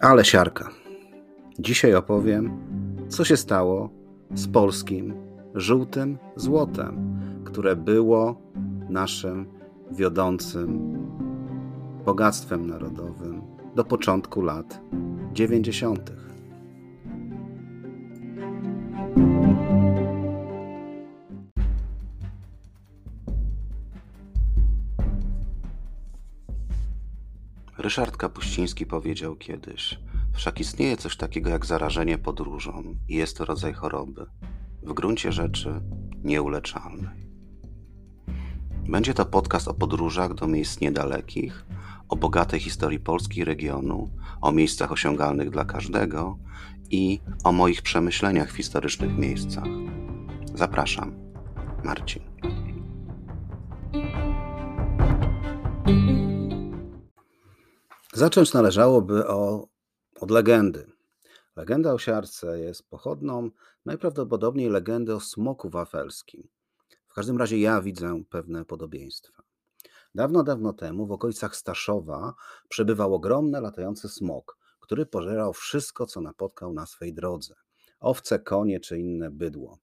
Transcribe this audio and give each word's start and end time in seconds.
Ale 0.00 0.24
siarka. 0.24 0.70
Dzisiaj 1.58 1.94
opowiem, 1.94 2.50
co 3.08 3.24
się 3.24 3.36
stało 3.36 3.90
z 4.34 4.48
polskim 4.48 5.14
żółtym 5.54 6.18
złotem, 6.36 7.18
które 7.44 7.76
było 7.76 8.40
naszym 8.88 9.46
wiodącym 9.90 10.98
bogactwem 12.04 12.66
narodowym 12.66 13.42
do 13.74 13.84
początku 13.84 14.42
lat 14.42 14.80
90. 15.32 16.12
Ryszard 27.84 28.16
Kapuściński 28.16 28.86
powiedział 28.86 29.36
kiedyś: 29.36 29.98
Wszak 30.32 30.60
istnieje 30.60 30.96
coś 30.96 31.16
takiego 31.16 31.50
jak 31.50 31.66
zarażenie 31.66 32.18
podróżą 32.18 32.82
i 33.08 33.14
jest 33.14 33.36
to 33.38 33.44
rodzaj 33.44 33.72
choroby, 33.72 34.26
w 34.82 34.92
gruncie 34.92 35.32
rzeczy 35.32 35.80
nieuleczalnej. 36.22 37.28
Będzie 38.88 39.14
to 39.14 39.26
podcast 39.26 39.68
o 39.68 39.74
podróżach 39.74 40.34
do 40.34 40.46
miejsc 40.46 40.80
niedalekich, 40.80 41.66
o 42.08 42.16
bogatej 42.16 42.60
historii 42.60 43.00
Polski 43.00 43.44
regionu, 43.44 44.10
o 44.40 44.52
miejscach 44.52 44.92
osiągalnych 44.92 45.50
dla 45.50 45.64
każdego 45.64 46.38
i 46.90 47.20
o 47.44 47.52
moich 47.52 47.82
przemyśleniach 47.82 48.52
w 48.52 48.56
historycznych 48.56 49.18
miejscach. 49.18 49.68
Zapraszam, 50.54 51.12
Marcin. 51.82 52.22
Zacząć 58.16 58.52
należałoby 58.52 59.26
o, 59.26 59.68
od 60.20 60.30
legendy. 60.30 60.92
Legenda 61.56 61.92
o 61.92 61.98
siarce 61.98 62.60
jest 62.60 62.88
pochodną 62.88 63.50
najprawdopodobniej 63.84 64.68
legendy 64.68 65.14
o 65.14 65.20
smoku 65.20 65.70
wafelskim. 65.70 66.48
W 67.08 67.14
każdym 67.14 67.38
razie 67.38 67.58
ja 67.58 67.82
widzę 67.82 68.22
pewne 68.30 68.64
podobieństwa. 68.64 69.42
Dawno, 70.14 70.42
dawno 70.42 70.72
temu 70.72 71.06
w 71.06 71.12
okolicach 71.12 71.56
Staszowa 71.56 72.34
przebywał 72.68 73.14
ogromny 73.14 73.60
latający 73.60 74.08
smok, 74.08 74.58
który 74.80 75.06
pożerał 75.06 75.52
wszystko, 75.52 76.06
co 76.06 76.20
napotkał 76.20 76.72
na 76.72 76.86
swej 76.86 77.14
drodze. 77.14 77.54
Owce, 78.00 78.38
konie 78.38 78.80
czy 78.80 78.98
inne 78.98 79.30
bydło. 79.30 79.78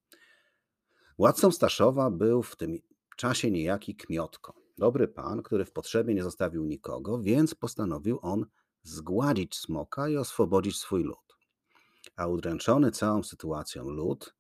Władcą 1.18 1.52
Staszowa 1.52 2.12
był 2.12 2.44
w 2.44 2.56
tym 2.56 2.78
czasie 3.18 3.52
niejaki 3.52 3.96
Kmiotko. 3.96 4.61
Dobry 4.78 5.08
pan, 5.08 5.44
który 5.44 5.66
w 5.66 5.72
potrzebie 5.72 6.14
nie 6.14 6.24
zostawił 6.24 6.66
nikogo, 6.66 7.20
więc 7.20 7.56
postanowił 7.56 8.20
on 8.22 8.46
zgładzić 8.84 9.56
smoka 9.56 10.10
i 10.10 10.18
oswobodzić 10.18 10.78
swój 10.78 11.04
lud. 11.04 11.38
A 12.16 12.28
udręczony 12.28 12.92
całą 12.92 13.24
sytuacją 13.24 13.90
lud 13.90 14.36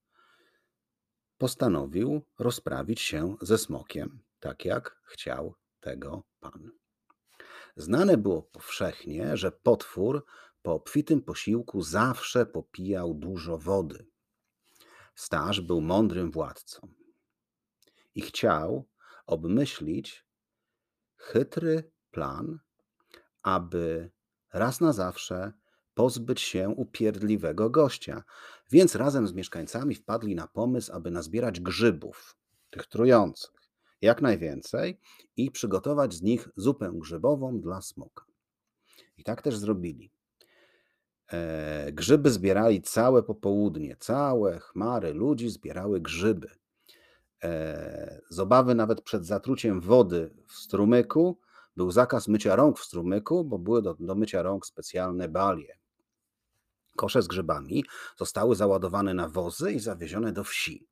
postanowił 1.37 2.21
rozprawić 2.39 3.01
się 3.01 3.35
ze 3.41 3.57
smokiem, 3.57 4.23
tak 4.39 4.65
jak 4.65 5.01
chciał 5.05 5.55
tego 5.79 6.23
pan. 6.39 6.71
Znane 7.75 8.17
było 8.17 8.43
powszechnie, 8.43 9.37
że 9.37 9.51
potwór 9.51 10.25
po 10.61 10.73
obfitym 10.73 11.21
posiłku 11.21 11.81
zawsze 11.81 12.45
popijał 12.45 13.13
dużo 13.13 13.57
wody. 13.57 14.05
Staż 15.15 15.61
był 15.61 15.81
mądrym 15.81 16.31
władcą 16.31 16.87
i 18.15 18.21
chciał 18.21 18.87
obmyślić 19.25 20.25
chytry 21.17 21.91
plan, 22.11 22.59
aby 23.43 24.11
raz 24.53 24.81
na 24.81 24.93
zawsze 24.93 25.53
pozbyć 25.93 26.41
się 26.41 26.69
upierdliwego 26.69 27.69
gościa. 27.69 28.23
Więc 28.71 28.95
razem 28.95 29.27
z 29.27 29.33
mieszkańcami 29.33 29.95
wpadli 29.95 30.35
na 30.35 30.47
pomysł, 30.47 30.93
aby 30.93 31.11
nazbierać 31.11 31.59
grzybów, 31.59 32.37
tych 32.69 32.87
trujących, 32.87 33.51
jak 34.01 34.21
najwięcej 34.21 34.99
i 35.37 35.51
przygotować 35.51 36.13
z 36.13 36.21
nich 36.21 36.49
zupę 36.55 36.91
grzybową 36.93 37.61
dla 37.61 37.81
smoka. 37.81 38.25
I 39.17 39.23
tak 39.23 39.41
też 39.41 39.57
zrobili. 39.57 40.11
E, 41.31 41.91
grzyby 41.91 42.31
zbierali 42.31 42.81
całe 42.81 43.23
popołudnie, 43.23 43.95
całe 43.99 44.59
chmary 44.59 45.13
ludzi 45.13 45.49
zbierały 45.49 46.01
grzyby. 46.01 46.60
Z 48.29 48.39
obawy 48.39 48.75
nawet 48.75 49.01
przed 49.01 49.25
zatruciem 49.25 49.81
wody 49.81 50.33
w 50.47 50.53
strumyku 50.53 51.39
był 51.77 51.91
zakaz 51.91 52.27
mycia 52.27 52.55
rąk 52.55 52.79
w 52.79 52.85
strumyku, 52.85 53.45
bo 53.45 53.59
były 53.59 53.81
do, 53.81 53.95
do 53.99 54.15
mycia 54.15 54.41
rąk 54.41 54.65
specjalne 54.65 55.29
balie. 55.29 55.77
Kosze 56.95 57.21
z 57.21 57.27
grzybami 57.27 57.85
zostały 58.17 58.55
załadowane 58.55 59.13
na 59.13 59.29
wozy 59.29 59.71
i 59.71 59.79
zawiezione 59.79 60.33
do 60.33 60.43
wsi. 60.43 60.87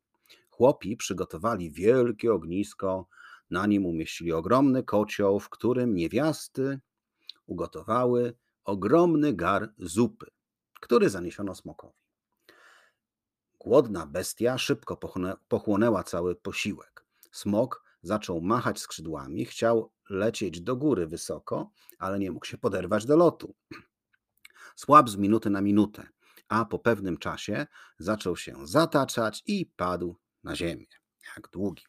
Chłopi 0.49 0.97
przygotowali 0.97 1.71
wielkie 1.71 2.33
ognisko, 2.33 3.07
na 3.49 3.65
nim 3.67 3.85
umieścili 3.85 4.33
ogromny 4.33 4.83
kocioł, 4.83 5.39
w 5.39 5.49
którym 5.49 5.95
niewiasty 5.95 6.79
ugotowały 7.45 8.33
ogromny 8.63 9.33
gar 9.33 9.73
zupy, 9.77 10.25
który 10.81 11.09
zaniesiono 11.09 11.55
smokowi. 11.55 11.98
Głodna 13.59 14.05
bestia 14.07 14.57
szybko 14.57 14.97
pochłonęła 15.47 16.03
cały 16.03 16.35
posiłek. 16.35 17.05
Smok 17.31 17.83
zaczął 18.01 18.41
machać 18.41 18.79
skrzydłami, 18.79 19.45
chciał 19.45 19.91
lecieć 20.09 20.61
do 20.61 20.75
góry 20.75 21.07
wysoko, 21.07 21.71
ale 21.97 22.19
nie 22.19 22.31
mógł 22.31 22.45
się 22.45 22.57
poderwać 22.57 23.05
do 23.05 23.17
lotu. 23.17 23.55
Słab 24.75 25.09
z 25.09 25.15
minuty 25.15 25.49
na 25.49 25.61
minutę, 25.61 26.07
a 26.47 26.65
po 26.65 26.79
pewnym 26.79 27.17
czasie 27.17 27.67
zaczął 27.99 28.37
się 28.37 28.67
zataczać 28.67 29.43
i 29.45 29.65
padł 29.65 30.15
na 30.43 30.55
ziemię, 30.55 30.85
jak 31.35 31.49
długi. 31.49 31.83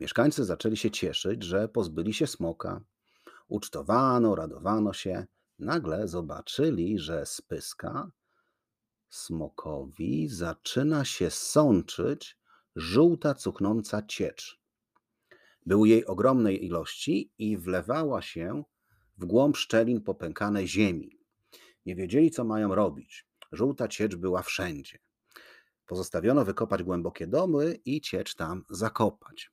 Mieszkańcy 0.00 0.44
zaczęli 0.44 0.76
się 0.76 0.90
cieszyć, 0.90 1.42
że 1.42 1.68
pozbyli 1.68 2.14
się 2.14 2.26
smoka. 2.26 2.80
Ucztowano, 3.48 4.34
radowano 4.34 4.92
się. 4.92 5.26
Nagle 5.58 6.08
zobaczyli, 6.08 6.98
że 6.98 7.26
z 7.26 7.40
pyska 7.40 8.10
smokowi 9.10 10.28
zaczyna 10.28 11.04
się 11.04 11.30
sączyć 11.30 12.38
żółta, 12.76 13.34
cuchnąca 13.34 14.02
ciecz. 14.02 14.60
Był 15.66 15.84
jej 15.84 16.06
ogromnej 16.06 16.64
ilości 16.64 17.32
i 17.38 17.56
wlewała 17.56 18.22
się 18.22 18.64
w 19.18 19.24
głąb 19.24 19.56
szczelin 19.56 20.00
popękanej 20.00 20.68
ziemi. 20.68 21.18
Nie 21.86 21.96
wiedzieli, 21.96 22.30
co 22.30 22.44
mają 22.44 22.74
robić. 22.74 23.26
Żółta 23.52 23.88
ciecz 23.88 24.16
była 24.16 24.42
wszędzie. 24.42 24.98
Pozostawiono 25.86 26.44
wykopać 26.44 26.82
głębokie 26.82 27.26
domy 27.26 27.78
i 27.84 28.00
ciecz 28.00 28.34
tam 28.34 28.64
zakopać. 28.70 29.50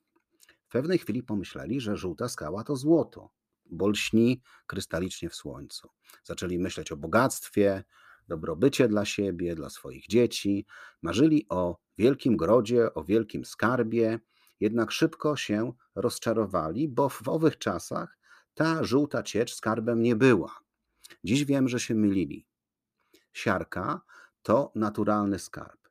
W 0.68 0.68
pewnej 0.68 0.98
chwili 0.98 1.22
pomyśleli, 1.22 1.80
że 1.80 1.96
żółta 1.96 2.28
skała 2.28 2.64
to 2.64 2.76
złoto, 2.76 3.30
bo 3.66 3.88
lśni 3.88 4.42
krystalicznie 4.66 5.30
w 5.30 5.34
słońcu. 5.34 5.88
Zaczęli 6.24 6.58
myśleć 6.58 6.92
o 6.92 6.96
bogactwie, 6.96 7.84
dobrobycie 8.28 8.88
dla 8.88 9.04
siebie, 9.04 9.54
dla 9.54 9.70
swoich 9.70 10.06
dzieci. 10.06 10.66
Marzyli 11.02 11.46
o 11.48 11.78
wielkim 11.98 12.36
grodzie, 12.36 12.94
o 12.94 13.04
wielkim 13.04 13.44
skarbie, 13.44 14.20
jednak 14.60 14.90
szybko 14.90 15.36
się 15.36 15.72
rozczarowali, 15.94 16.88
bo 16.88 17.08
w 17.08 17.28
owych 17.28 17.58
czasach 17.58 18.18
ta 18.54 18.84
żółta 18.84 19.22
ciecz 19.22 19.54
skarbem 19.54 20.02
nie 20.02 20.16
była. 20.16 20.58
Dziś 21.24 21.44
wiem, 21.44 21.68
że 21.68 21.80
się 21.80 21.94
mylili. 21.94 22.46
Siarka 23.32 24.00
to 24.42 24.72
naturalny 24.74 25.38
skarb, 25.38 25.88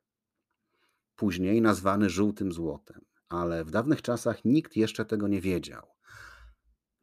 później 1.16 1.62
nazwany 1.62 2.10
żółtym 2.10 2.52
złotem, 2.52 3.00
ale 3.28 3.64
w 3.64 3.70
dawnych 3.70 4.02
czasach 4.02 4.44
nikt 4.44 4.76
jeszcze 4.76 5.04
tego 5.04 5.28
nie 5.28 5.40
wiedział. 5.40 5.86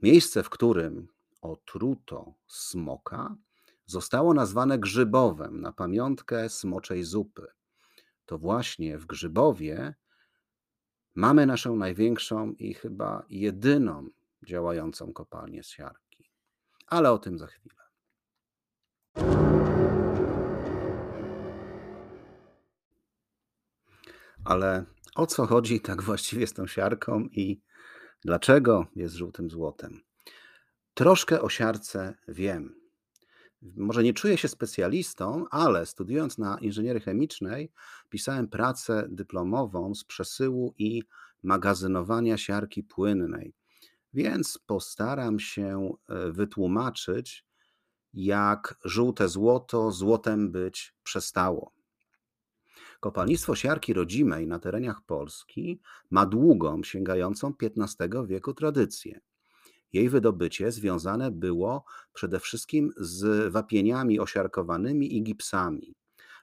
Miejsce, 0.02 0.44
w 0.44 0.50
którym 0.50 1.07
otruto 1.42 2.34
smoka, 2.48 3.36
zostało 3.85 4.33
nazwane 4.33 4.80
Grzybowem 4.80 5.62
na 5.62 5.71
pamiątkę 5.71 6.50
smoczej 6.50 7.03
zupy. 7.03 7.47
To 8.25 8.38
właśnie 8.38 8.97
w 8.97 9.06
Grzybowie 9.06 9.95
mamy 11.15 11.45
naszą 11.45 11.75
największą 11.75 12.51
i 12.51 12.74
chyba 12.74 13.25
jedyną 13.30 14.09
działającą 14.45 15.13
kopalnię 15.13 15.63
z 15.63 15.68
siarki. 15.68 16.30
Ale 16.88 17.12
o 17.12 17.18
tym 17.18 17.39
za 17.39 17.47
chwilę. 17.47 17.83
Ale 24.45 24.85
o 25.15 25.27
co 25.27 25.45
chodzi 25.45 25.81
tak 25.81 26.01
właściwie 26.01 26.47
z 26.47 26.53
tą 26.53 26.68
siarką 26.68 27.19
i 27.31 27.62
dlaczego 28.21 28.85
jest 28.95 29.15
żółtym 29.15 29.50
złotem? 29.50 30.01
Troszkę 30.94 31.41
o 31.41 31.50
siarce 31.50 32.13
wiem. 32.27 32.82
Może 33.75 34.04
nie 34.04 34.13
czuję 34.13 34.38
się 34.38 34.48
specjalistą, 34.48 35.45
ale 35.51 35.86
studiując 35.86 36.38
na 36.38 36.57
inżynierii 36.57 37.01
chemicznej, 37.01 37.71
pisałem 38.10 38.48
pracę 38.48 39.07
dyplomową 39.10 39.95
z 39.95 40.04
przesyłu 40.04 40.74
i 40.77 41.04
magazynowania 41.44 42.38
siarki 42.38 42.83
płynnej. 42.83 43.54
Więc 44.13 44.60
postaram 44.65 45.39
się 45.39 45.89
e, 46.10 46.31
wytłumaczyć, 46.31 47.45
jak 48.13 48.75
żółte 48.86 49.30
złoto 49.30 49.92
złotem 49.92 50.51
być 50.51 50.95
przestało. 51.04 51.71
Kopalnictwo 53.00 53.56
siarki 53.56 53.94
rodzimej 53.94 54.48
na 54.48 54.59
terenach 54.59 55.01
Polski 55.06 55.81
ma 56.09 56.25
długą, 56.25 56.83
sięgającą 56.83 57.54
XV 57.62 58.27
wieku 58.27 58.54
tradycję. 58.54 59.19
Jej 59.94 60.10
wydobycie 60.10 60.72
związane 60.72 61.31
było 61.31 61.86
przede 62.13 62.40
wszystkim 62.40 62.92
z 62.98 63.51
wapieniami 63.51 64.19
osiarkowanymi 64.19 65.18
i 65.18 65.24
gipsami, 65.24 65.95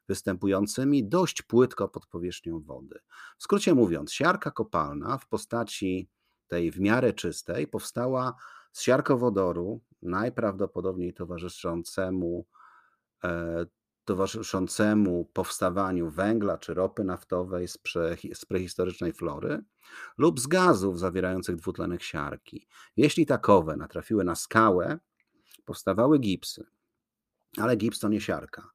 występującymi 0.09 1.09
dość 1.09 1.43
płytko 1.43 1.89
pod 1.89 2.07
powierzchnią 2.07 2.61
wody. 2.61 2.99
W 3.39 3.43
skrócie 3.43 3.75
mówiąc, 3.75 4.13
siarka 4.13 4.51
kopalna 4.51 5.19
w 5.19 5.29
postaci 5.29 6.09
tej 6.49 6.71
w 6.71 6.81
miarę 6.81 7.13
czystej 7.13 7.67
powstała 7.67 8.35
z 8.73 8.83
siarkowodoru, 8.83 9.81
najprawdopodobniej 10.03 11.15
towarzyszącemu 11.15 12.47
e, 13.25 13.67
towarzyszącemu 14.11 15.25
powstawaniu 15.33 16.11
węgla 16.11 16.59
czy 16.59 16.75
ropy 16.75 17.05
naftowej 17.05 17.69
z, 17.69 17.79
pre, 17.79 18.17
z 18.35 18.45
prehistorycznej 18.45 19.13
flory 19.13 19.65
lub 20.19 20.41
z 20.41 20.47
gazów 20.47 20.99
zawierających 20.99 21.57
dwutlenek 21.57 22.03
siarki. 22.03 22.69
Jeśli 22.97 23.27
takowe 23.27 23.77
natrafiły 23.77 24.25
na 24.25 24.35
skałę, 24.35 24.99
powstawały 25.65 26.19
gipsy, 26.19 26.67
ale 27.59 27.77
gips 27.77 27.99
to 27.99 28.09
nie 28.09 28.21
siarka. 28.21 28.71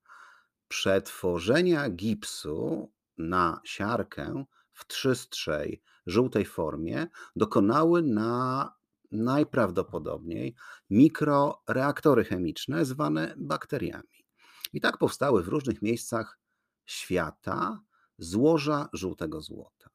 Przetworzenia 0.68 1.90
gipsu 1.90 2.92
na 3.18 3.62
siarkę 3.64 4.46
w 4.74 4.88
trzystszej, 4.88 5.82
żółtej 6.06 6.46
formie 6.46 7.08
dokonały 7.36 8.02
na 8.02 8.74
najprawdopodobniej 9.12 10.56
mikroreaktory 10.90 12.24
chemiczne 12.24 12.86
zwane 12.86 13.34
bakteriami. 13.38 14.25
I 14.74 14.82
tak 14.82 14.98
powstały 14.98 15.44
w 15.44 15.48
różnych 15.48 15.82
miejscach 15.82 16.40
świata 16.86 17.82
złoża 18.18 18.90
żółtego 18.94 19.42
złota. 19.42 19.90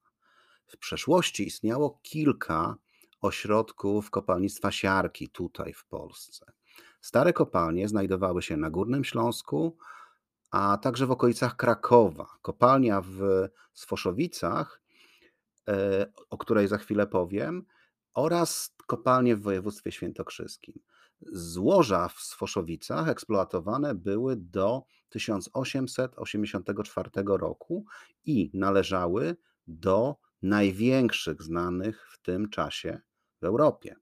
W 0.66 0.76
przeszłości 0.78 1.46
istniało 1.46 2.00
kilka 2.02 2.76
ośrodków 3.20 4.10
kopalnictwa 4.10 4.70
siarki 4.70 5.28
tutaj 5.28 5.72
w 5.72 5.84
Polsce. 5.84 6.52
Stare 7.00 7.32
kopalnie 7.32 7.88
znajdowały 7.88 8.42
się 8.42 8.56
na 8.56 8.70
Górnym 8.70 9.04
Śląsku, 9.04 9.76
a 10.50 10.78
także 10.78 11.06
w 11.06 11.10
okolicach 11.10 11.56
Krakowa. 11.56 12.26
Kopalnia 12.42 13.00
w 13.00 13.48
Sfoszowicach, 13.72 14.82
e, 15.68 16.06
o 16.30 16.38
której 16.38 16.68
za 16.68 16.78
chwilę 16.78 17.06
powiem, 17.06 17.66
oraz 18.14 18.74
kopalnie 18.86 19.36
w 19.36 19.42
województwie 19.42 19.92
świętokrzyskim. 19.92 20.80
Złoża 21.32 22.08
w 22.08 22.20
Sfoszowicach 22.20 23.08
eksploatowane 23.08 23.94
były 23.94 24.36
do 24.36 24.82
1884 25.08 27.10
roku 27.26 27.84
i 28.24 28.50
należały 28.54 29.36
do 29.66 30.16
największych 30.42 31.42
znanych 31.42 32.08
w 32.12 32.22
tym 32.22 32.50
czasie 32.50 33.00
w 33.40 33.44
Europie. 33.44 33.96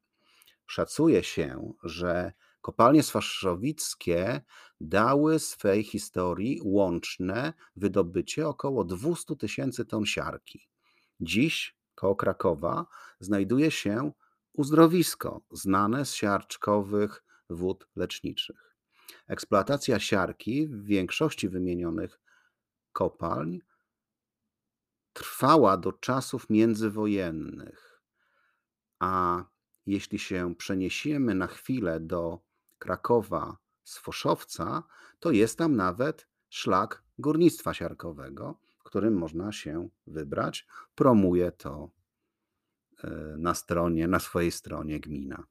Szacuje 0.67 1.25
się, 1.25 1.73
że 1.85 2.33
kopalnie 2.61 3.03
sfoszowickie 3.03 4.41
dały 4.81 5.39
swej 5.39 5.85
historii 5.85 6.61
łączne 6.65 7.53
wydobycie 7.77 8.49
około 8.49 8.85
200 8.85 9.37
tysięcy 9.37 9.85
ton 9.85 10.07
siarki. 10.07 10.69
Dziś 11.21 11.77
koło 11.95 12.17
Krakowa 12.17 12.87
znajduje 13.21 13.71
się 13.71 14.13
uzdrowisko 14.59 15.41
znane 15.51 16.05
z 16.05 16.15
siarczkowych 16.15 17.25
wód 17.51 17.89
leczniczych. 17.97 18.77
Eksploatacja 19.29 19.99
siarki 19.99 20.69
w 20.69 20.85
większości 20.85 21.49
wymienionych 21.49 22.21
kopalń 22.93 23.59
trwała 25.13 25.77
do 25.77 25.93
czasów 25.93 26.51
międzywojennych, 26.51 28.03
a 28.99 29.45
jeśli 29.87 30.19
się 30.19 30.55
przeniesiemy 30.55 31.35
na 31.35 31.47
chwilę 31.47 32.01
do 32.01 32.39
Krakowa 32.79 33.57
z 33.85 33.99
Foszowca, 33.99 34.83
to 35.21 35.31
jest 35.31 35.59
tam 35.59 35.77
nawet 35.77 36.29
szlak 36.49 37.03
górnictwa 37.19 37.75
siarkowego, 37.75 38.61
którym 38.85 39.15
można 39.15 39.53
się 39.53 39.89
wybrać. 40.07 40.67
Promuje 40.95 41.53
to 41.53 41.98
na 43.39 43.55
stronie, 43.55 44.09
na 44.09 44.19
swojej 44.19 44.53
stronie 44.53 45.01
gmina. 45.01 45.45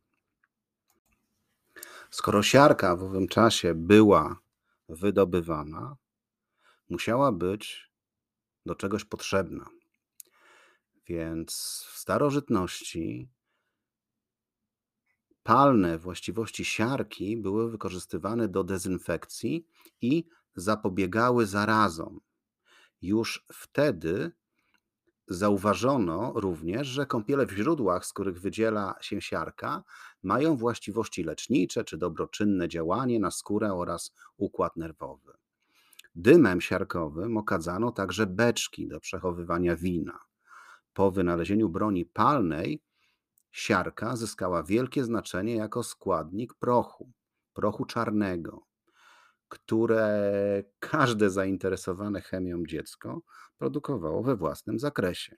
Skoro 2.10 2.44
siarka 2.44 2.96
w 2.96 3.04
owym 3.04 3.28
czasie 3.28 3.74
była 3.76 4.40
wydobywana, 4.90 5.96
musiała 6.90 7.32
być 7.32 7.92
do 8.66 8.76
czegoś 8.76 9.06
potrzebna. 9.06 9.70
Więc 11.08 11.52
w 11.92 11.98
starożytności 11.98 13.30
palne 15.44 15.98
właściwości 15.98 16.66
siarki 16.66 17.38
były 17.38 17.72
wykorzystywane 17.72 18.48
do 18.48 18.64
dezynfekcji 18.64 19.68
i 20.02 20.28
zapobiegały 20.56 21.46
zarazom. 21.46 22.20
Już 23.02 23.46
wtedy 23.54 24.32
zauważono 25.28 26.34
również, 26.36 26.88
że 26.88 27.06
kąpiele 27.06 27.46
w 27.46 27.52
źródłach, 27.52 28.06
z 28.06 28.14
których 28.14 28.42
wydziela 28.42 28.96
się 29.02 29.22
siarka, 29.22 29.84
mają 30.24 30.56
właściwości 30.56 31.24
lecznicze 31.24 31.84
czy 31.84 31.98
dobroczynne 31.98 32.68
działanie 32.68 33.20
na 33.20 33.32
skórę 33.32 33.74
oraz 33.74 34.14
układ 34.38 34.78
nerwowy. 34.78 35.34
Dymem 36.16 36.62
siarkowym 36.62 37.38
okadzano 37.38 37.92
także 37.92 38.28
beczki 38.28 38.88
do 38.88 39.00
przechowywania 39.00 39.76
wina. 39.76 40.20
Po 40.94 41.12
wynalezieniu 41.12 41.70
broni 41.70 42.06
palnej 42.06 42.82
siarka 43.52 44.16
zyskała 44.16 44.64
wielkie 44.64 45.04
znaczenie 45.04 45.56
jako 45.56 45.84
składnik 45.84 46.54
prochu, 46.54 47.12
prochu 47.54 47.86
czarnego, 47.86 48.67
które 49.50 50.64
każde 50.80 51.30
zainteresowane 51.30 52.22
chemią 52.22 52.64
dziecko 52.68 53.22
produkowało 53.58 54.24
we 54.24 54.36
własnym 54.36 54.80
zakresie. 54.80 55.36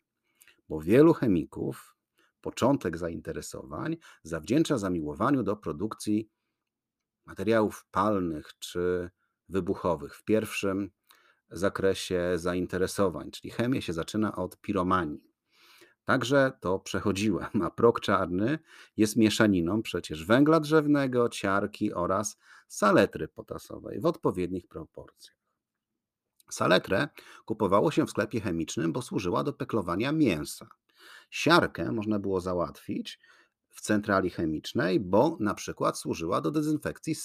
Bo 0.69 0.81
wielu 0.81 1.13
chemików 1.13 1.95
początek 2.41 2.97
zainteresowań 2.97 3.97
zawdzięcza 4.23 4.77
zamiłowaniu 4.77 5.43
do 5.43 5.55
produkcji 5.55 6.29
materiałów 7.25 7.85
palnych 7.91 8.51
czy 8.59 9.09
wybuchowych. 9.49 10.15
W 10.15 10.23
pierwszym 10.23 10.91
zakresie 11.51 12.31
zainteresowań, 12.35 13.31
czyli 13.31 13.51
chemia 13.51 13.81
się 13.81 13.93
zaczyna 13.93 14.35
od 14.35 14.61
piromanii. 14.61 15.28
Także 16.09 16.51
to 16.59 16.79
przechodziłem, 16.79 17.61
a 17.63 17.69
prok 17.69 17.99
czarny 17.99 18.59
jest 18.97 19.15
mieszaniną 19.15 19.81
przecież 19.81 20.25
węgla 20.25 20.59
drzewnego, 20.59 21.29
ciarki 21.29 21.93
oraz 21.93 22.37
saletry 22.67 23.27
potasowej 23.27 23.99
w 23.99 24.05
odpowiednich 24.05 24.67
proporcjach. 24.67 25.37
Saletrę 26.51 27.07
kupowało 27.45 27.91
się 27.91 28.05
w 28.05 28.09
sklepie 28.09 28.41
chemicznym, 28.41 28.93
bo 28.93 29.01
służyła 29.01 29.43
do 29.43 29.53
peklowania 29.53 30.11
mięsa. 30.11 30.67
Siarkę 31.29 31.91
można 31.91 32.19
było 32.19 32.41
załatwić 32.41 33.19
w 33.69 33.81
centrali 33.81 34.29
chemicznej, 34.29 34.99
bo 34.99 35.37
na 35.39 35.53
przykład 35.53 35.99
służyła 35.99 36.41
do 36.41 36.51
dezynfekcji 36.51 37.15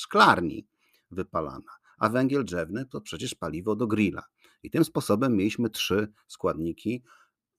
szklarni 0.00 0.66
wypalana, 1.10 1.72
a 1.98 2.08
węgiel 2.08 2.44
drzewny 2.44 2.86
to 2.86 3.00
przecież 3.00 3.34
paliwo 3.34 3.76
do 3.76 3.86
grilla. 3.86 4.22
I 4.62 4.70
tym 4.70 4.84
sposobem 4.84 5.36
mieliśmy 5.36 5.70
trzy 5.70 6.12
składniki 6.26 7.02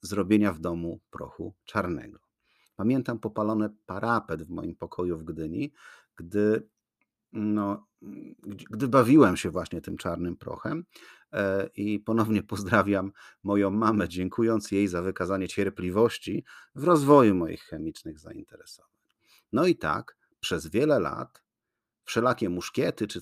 zrobienia 0.02 0.54
w 0.54 0.60
domu 0.60 1.00
prochu 1.10 1.54
czarnego. 1.66 2.20
Pamiętam 2.76 3.20
popalony 3.20 3.70
parapet 3.86 4.44
w 4.44 4.50
moim 4.50 4.76
pokoju 4.76 5.18
w 5.18 5.24
Gdyni, 5.24 5.74
gdy, 6.16 6.68
no, 7.34 7.88
gdy 8.70 8.88
bawiłem 8.88 9.38
się 9.38 9.50
właśnie 9.50 9.82
tym 9.82 9.98
czarnym 9.98 10.38
prochem. 10.38 10.86
E, 11.34 11.70
I 11.76 12.00
ponownie 12.00 12.44
pozdrawiam 12.54 13.12
moją 13.44 13.72
mamę, 13.72 14.10
dziękując 14.10 14.72
jej 14.72 14.88
za 14.88 15.02
wykazanie 15.02 15.48
cierpliwości 15.48 16.46
w 16.76 16.84
rozwoju 16.84 17.36
moich 17.36 17.64
chemicznych 17.64 18.20
zainteresowań. 18.20 18.92
No 19.54 19.68
i 19.68 19.76
tak 19.76 20.18
przez 20.40 20.68
wiele 20.68 21.00
lat 21.00 21.44
wszelakie 22.04 22.50
muszkiety 22.50 23.08
czy 23.08 23.20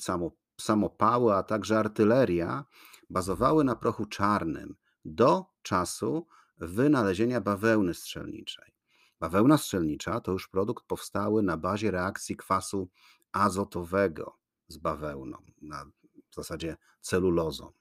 samopały, 0.59 1.33
a 1.33 1.43
także 1.43 1.79
artyleria 1.79 2.65
bazowały 3.09 3.63
na 3.63 3.75
prochu 3.75 4.05
czarnym 4.05 4.75
do 5.05 5.45
czasu, 5.61 6.27
wynalezienia 6.57 7.41
bawełny 7.41 7.93
strzelniczej. 7.93 8.73
Bawełna 9.19 9.57
strzelnicza 9.57 10.19
to 10.19 10.31
już 10.31 10.47
produkt 10.47 10.85
powstały 10.85 11.43
na 11.43 11.57
bazie 11.57 11.91
reakcji 11.91 12.35
kwasu 12.35 12.89
azotowego 13.31 14.37
z 14.67 14.77
bawełną, 14.77 15.37
na 15.61 15.85
w 16.31 16.35
zasadzie 16.35 16.77
celulozą. 17.01 17.71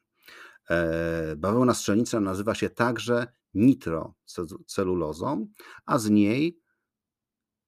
E, 0.71 1.37
bawełna 1.37 1.75
strzelnicza 1.75 2.21
nazywa 2.21 2.55
się 2.55 2.71
także 2.71 3.27
nitrocelulozą, 3.55 5.47
a 5.87 5.99
z 5.99 6.11
niej 6.11 6.63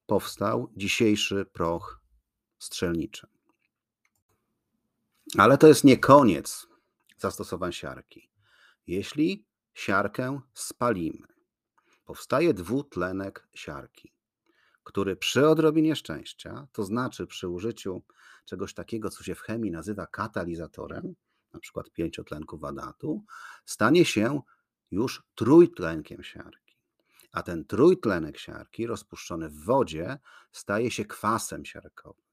powstał 0.07 0.73
dzisiejszy 0.77 1.47
proch 1.53 2.01
strzelniczy. 2.59 3.27
Ale 5.39 5.59
to 5.59 5.69
jest 5.69 5.85
nie 5.85 5.99
koniec 5.99 6.67
zastosowań 7.19 7.73
siarki. 7.73 8.31
Jeśli 8.87 9.47
siarkę 9.75 10.41
spalimy, 10.55 11.27
powstaje 12.05 12.55
dwutlenek 12.55 13.49
siarki, 13.55 14.13
który 14.85 15.17
przy 15.17 15.49
odrobinie 15.49 15.97
szczęścia, 15.97 16.67
to 16.73 16.85
znaczy 16.85 17.27
przy 17.27 17.49
użyciu 17.49 18.03
czegoś 18.45 18.75
takiego, 18.75 19.11
co 19.11 19.25
się 19.25 19.35
w 19.35 19.41
chemii 19.41 19.71
nazywa 19.71 20.07
katalizatorem, 20.07 21.15
na 21.53 21.61
przykład 21.61 21.91
pięciotlenku 21.91 22.59
wadatu, 22.59 23.25
stanie 23.65 24.05
się 24.05 24.41
już 24.91 25.23
trójtlenkiem 25.35 26.23
siarki. 26.23 26.77
A 27.33 27.43
ten 27.43 27.65
trójtlenek 27.65 28.39
siarki 28.39 28.87
rozpuszczony 28.87 29.49
w 29.49 29.65
wodzie 29.65 30.19
staje 30.53 30.91
się 30.91 31.05
kwasem 31.05 31.65
siarkowym. 31.65 32.25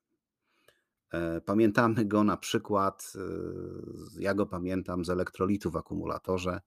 E, 1.12 1.42
pamiętamy 1.42 2.06
go 2.06 2.24
na 2.24 2.38
przykład, 2.38 3.14
e, 3.16 3.20
ja 4.20 4.34
go 4.34 4.46
pamiętam 4.46 5.06
z 5.06 5.10
elektrolitu 5.10 5.72
w 5.72 5.76
akumulatorze 5.76 6.62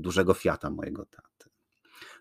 dużego 0.00 0.34
Fiata 0.34 0.70
mojego 0.70 1.06
taty. 1.06 1.50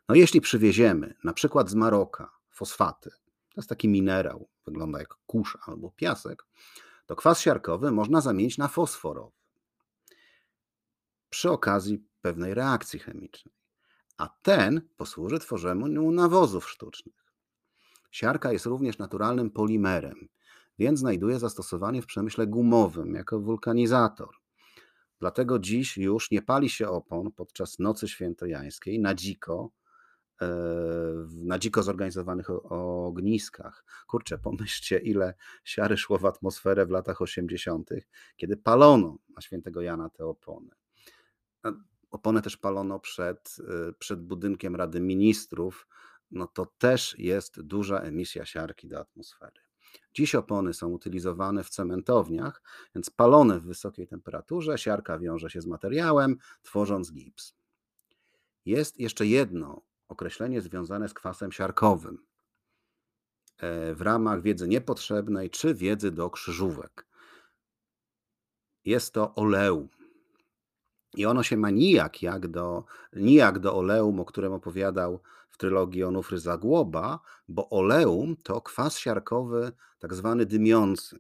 No 0.10 0.16
jeśli 0.16 0.42
przywieziemy 0.42 1.16
na 1.24 1.34
przykład 1.34 1.70
z 1.70 1.76
Maroka 1.76 2.32
fosfaty, 2.50 3.10
to 3.50 3.62
jest 3.62 3.70
taki 3.70 3.88
minerał, 3.90 4.50
wygląda 4.66 5.00
jak 5.00 5.16
kurz 5.28 5.58
albo 5.62 5.92
piasek, 5.92 6.46
to 7.06 7.16
kwas 7.16 7.40
siarkowy 7.40 7.92
można 7.92 8.22
zamienić 8.22 8.58
na 8.58 8.68
fosforowy 8.68 9.40
przy 11.30 11.52
okazji 11.52 12.06
pewnej 12.22 12.54
reakcji 12.54 13.00
chemicznej, 13.00 13.56
a 14.18 14.28
ten 14.28 14.82
posłuży 14.98 15.40
tworzeniu 15.40 16.12
nawozów 16.12 16.70
sztucznych. 16.70 17.26
Siarka 18.12 18.52
jest 18.52 18.66
również 18.66 18.98
naturalnym 18.98 19.52
polimerem, 19.52 20.28
więc 20.80 21.00
znajduje 21.00 21.40
zastosowanie 21.40 22.02
w 22.02 22.06
przemyśle 22.06 22.48
gumowym 22.48 23.14
jako 23.14 23.40
wulkanizator. 23.40 24.36
Dlatego 25.20 25.60
dziś 25.60 25.98
już 25.98 26.32
nie 26.32 26.42
pali 26.42 26.70
się 26.70 26.90
opon 26.90 27.32
podczas 27.32 27.80
nocy 27.80 28.08
świętojańskiej 28.08 29.00
na 29.00 29.16
dziko, 29.16 29.72
e, 30.42 30.48
na 31.46 31.60
dziko 31.60 31.84
zorganizowanych 31.84 32.50
ogniskach. 32.72 33.86
Kurczę, 34.08 34.38
pomyślcie, 34.38 34.98
ile 34.98 35.34
siary 35.64 35.98
szło 35.98 36.18
w 36.18 36.26
atmosferę 36.26 36.86
w 36.86 36.90
latach 36.90 37.22
80., 37.22 37.90
kiedy 38.38 38.58
palono 38.58 39.18
na 39.36 39.42
świętego 39.42 39.82
Jana 39.82 40.10
te 40.10 40.26
opony. 40.26 40.70
Opony 42.12 42.42
też 42.42 42.58
palono 42.58 43.00
przed, 43.00 43.58
e, 43.90 43.94
przed 43.94 44.22
budynkiem 44.22 44.76
Rady 44.76 45.00
Ministrów. 45.00 45.88
No 46.32 46.48
to 46.48 46.66
też 46.66 47.20
jest 47.20 47.62
duża 47.62 48.00
emisja 48.00 48.46
siarki 48.46 48.88
do 48.88 49.00
atmosfery. 49.00 49.69
Dziś 50.14 50.36
opony 50.36 50.74
są 50.74 50.88
utylizowane 50.88 51.64
w 51.64 51.70
cementowniach, 51.70 52.62
więc 52.96 53.10
palone 53.10 53.60
w 53.60 53.64
wysokiej 53.64 54.08
temperaturze, 54.08 54.78
siarka 54.78 55.20
wiąże 55.20 55.50
się 55.50 55.62
z 55.62 55.66
materiałem, 55.66 56.38
tworząc 56.62 57.12
gips. 57.12 57.56
Jest 58.66 59.00
jeszcze 59.00 59.26
jedno 59.26 59.82
określenie 60.08 60.62
związane 60.62 61.10
z 61.10 61.14
kwasem 61.14 61.52
siarkowym 61.52 62.18
e, 63.58 63.96
w 63.96 64.02
ramach 64.02 64.42
wiedzy 64.42 64.68
niepotrzebnej 64.68 65.50
czy 65.50 65.74
wiedzy 65.74 66.12
do 66.12 66.30
krzyżówek. 66.30 67.08
Jest 68.86 69.14
to 69.14 69.36
oleum. 69.36 69.90
I 71.16 71.26
ono 71.26 71.44
się 71.44 71.58
ma 71.58 71.70
nijak 71.70 72.22
jak 72.22 72.48
do, 72.48 72.84
nijak 73.14 73.60
do 73.60 73.76
oleum, 73.76 74.20
o 74.20 74.26
którym 74.26 74.54
opowiadał 74.54 75.20
trylogii 75.60 76.04
Onufry 76.04 76.40
Zagłoba, 76.40 77.20
bo 77.48 77.70
oleum 77.70 78.36
to 78.44 78.62
kwas 78.62 78.98
siarkowy, 78.98 79.72
tak 80.00 80.14
zwany 80.14 80.46
dymiący, 80.46 81.20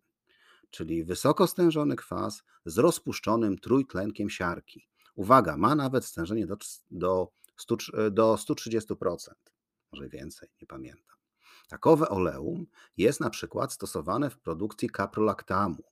czyli 0.69 1.03
wysoko 1.03 1.47
stężony 1.47 1.95
kwas 1.95 2.43
z 2.65 2.77
rozpuszczonym 2.77 3.57
trójtlenkiem 3.57 4.29
siarki. 4.29 4.87
Uwaga, 5.15 5.57
ma 5.57 5.75
nawet 5.75 6.05
stężenie 6.05 6.47
do, 6.47 6.57
do, 6.91 7.31
100, 7.57 7.77
do 8.11 8.35
130%, 8.35 9.33
może 9.91 10.09
więcej, 10.09 10.49
nie 10.61 10.67
pamiętam. 10.67 11.17
Takowe 11.67 12.09
oleum 12.09 12.65
jest 12.97 13.19
na 13.19 13.29
przykład 13.29 13.73
stosowane 13.73 14.29
w 14.29 14.39
produkcji 14.39 14.89
kaprolaktamu, 14.89 15.83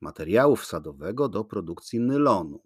materiału 0.00 0.56
wsadowego 0.56 1.28
do 1.28 1.44
produkcji 1.44 2.00
nylonu. 2.00 2.62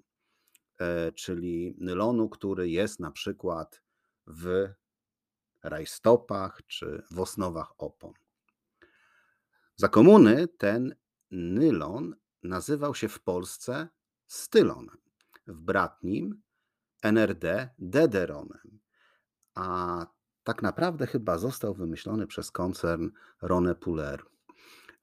E, 0.81 1.13
czyli 1.13 1.75
nylonu, 1.79 2.29
który 2.29 2.71
jest 2.71 3.01
na 3.01 3.11
przykład 3.11 3.83
w 4.27 4.69
rajstopach 5.63 6.61
czy 6.67 7.03
w 7.11 7.21
osnowach 7.21 7.73
opon. 7.79 8.13
Za 9.77 9.89
komuny 9.89 10.49
ten 10.49 10.95
nylon 11.31 12.17
nazywał 12.43 12.95
się 12.95 13.09
w 13.09 13.21
Polsce 13.21 13.89
stylonem, 14.27 14.99
w 15.47 15.61
bratnim 15.61 16.43
NRD 17.03 17.69
dederonem, 17.79 18.81
a 19.55 20.07
tak 20.45 20.63
naprawdę 20.63 21.07
chyba 21.07 21.39
został 21.39 21.75
wymyślony 21.75 22.27
przez 22.27 22.51
koncern 22.51 23.11
Rone 23.43 23.75
Puller. 23.75 24.25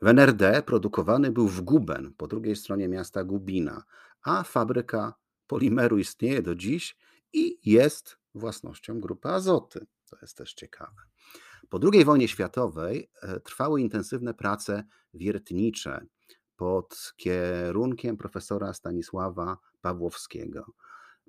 W 0.02 0.08
NRD 0.08 0.62
produkowany 0.62 1.32
był 1.32 1.48
w 1.48 1.62
Guben, 1.62 2.14
po 2.14 2.28
drugiej 2.28 2.56
stronie 2.56 2.88
miasta 2.88 3.24
Gubina, 3.24 3.84
a 4.22 4.44
fabryka 4.44 5.14
polimeru 5.48 5.98
istnieje 5.98 6.42
do 6.42 6.56
dziś 6.56 6.98
i 7.34 7.72
jest 7.72 8.18
własnością 8.36 9.00
grupy 9.00 9.30
Azoty. 9.30 9.86
To 10.10 10.18
jest 10.22 10.38
też 10.38 10.54
ciekawe. 10.54 11.02
Po 11.70 11.80
II 11.94 12.06
wojnie 12.06 12.28
światowej 12.28 13.10
e, 13.22 13.40
trwały 13.40 13.82
intensywne 13.82 14.34
prace 14.34 14.84
wiertnicze 15.14 16.06
pod 16.56 17.14
kierunkiem 17.18 18.18
profesora 18.18 18.74
Stanisława 18.74 19.58
Pawłowskiego. 19.82 20.66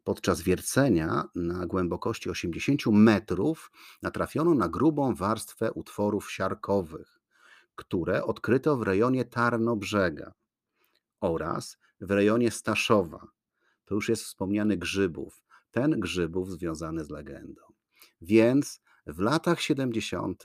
Podczas 0.04 0.40
wiercenia 0.40 1.24
na 1.34 1.66
głębokości 1.66 2.30
80 2.30 2.86
metrów 2.86 3.70
natrafiono 4.02 4.54
na 4.54 4.68
grubą 4.68 5.14
warstwę 5.14 5.72
utworów 5.72 6.32
siarkowych, 6.32 7.20
które 7.74 8.24
odkryto 8.24 8.76
w 8.76 8.82
rejonie 8.82 9.24
Tarnobrzega 9.24 10.32
oraz 11.20 11.78
w 12.00 12.10
rejonie 12.10 12.50
Staszowa, 12.50 13.26
to 13.84 13.94
już 13.94 14.08
jest 14.08 14.22
wspomniany 14.22 14.76
Grzybów. 14.76 15.42
Ten 15.70 16.00
Grzybów 16.00 16.50
związany 16.50 17.04
z 17.04 17.10
legendą. 17.10 17.65
Więc 18.20 18.80
w 19.06 19.18
latach 19.18 19.60
70. 19.60 20.42